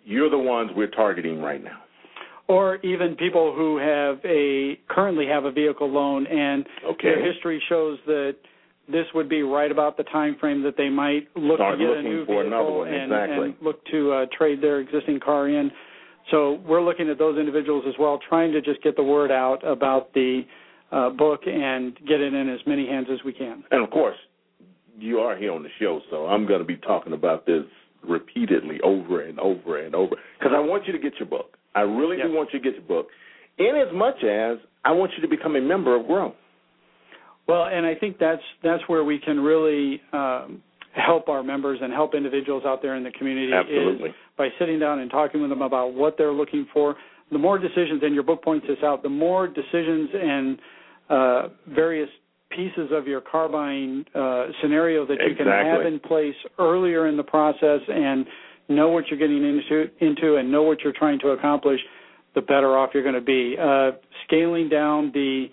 [0.04, 1.78] You're the ones we're targeting right now.
[2.48, 7.08] or even people who have a currently have a vehicle loan and Okay.
[7.08, 8.34] their history shows that
[8.88, 11.96] this would be right about the time frame that they might look Start to get
[11.98, 13.46] a new for vehicle and, exactly.
[13.50, 15.70] and look to uh, trade their existing car in.
[16.30, 19.64] So we're looking at those individuals as well, trying to just get the word out
[19.66, 20.42] about the
[20.90, 23.62] uh, book and get it in as many hands as we can.
[23.70, 24.16] And of course,
[24.98, 27.64] you are here on the show, so I'm going to be talking about this
[28.06, 31.56] repeatedly over and over and over because I want you to get your book.
[31.74, 33.08] I really do want you to get your book,
[33.58, 36.34] in as much as I want you to become a member of Grow.
[37.48, 40.62] Well, and I think that's that's where we can really um,
[40.94, 44.10] help our members and help individuals out there in the community Absolutely.
[44.10, 46.96] is by sitting down and talking with them about what they're looking for.
[47.30, 50.58] The more decisions, and your book points this out, the more decisions and
[51.08, 52.08] uh, various
[52.54, 57.16] pieces of your car buying uh, scenario that you can have in place earlier in
[57.16, 58.26] the process and
[58.68, 61.80] know what you're getting into, into and know what you're trying to accomplish,
[62.34, 63.56] the better off you're going to be.
[63.60, 63.92] Uh,
[64.24, 65.46] scaling down the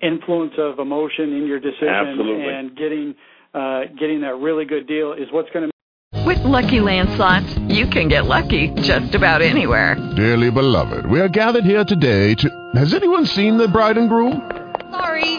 [0.00, 2.48] influence of emotion in your decision Absolutely.
[2.48, 3.14] and getting
[3.54, 7.86] uh, getting that really good deal is what's going to With Lucky Land slots, you
[7.86, 9.94] can get lucky just about anywhere.
[10.16, 12.70] Dearly beloved, we are gathered here today to.
[12.74, 14.50] Has anyone seen the bride and groom?
[14.90, 15.38] Sorry,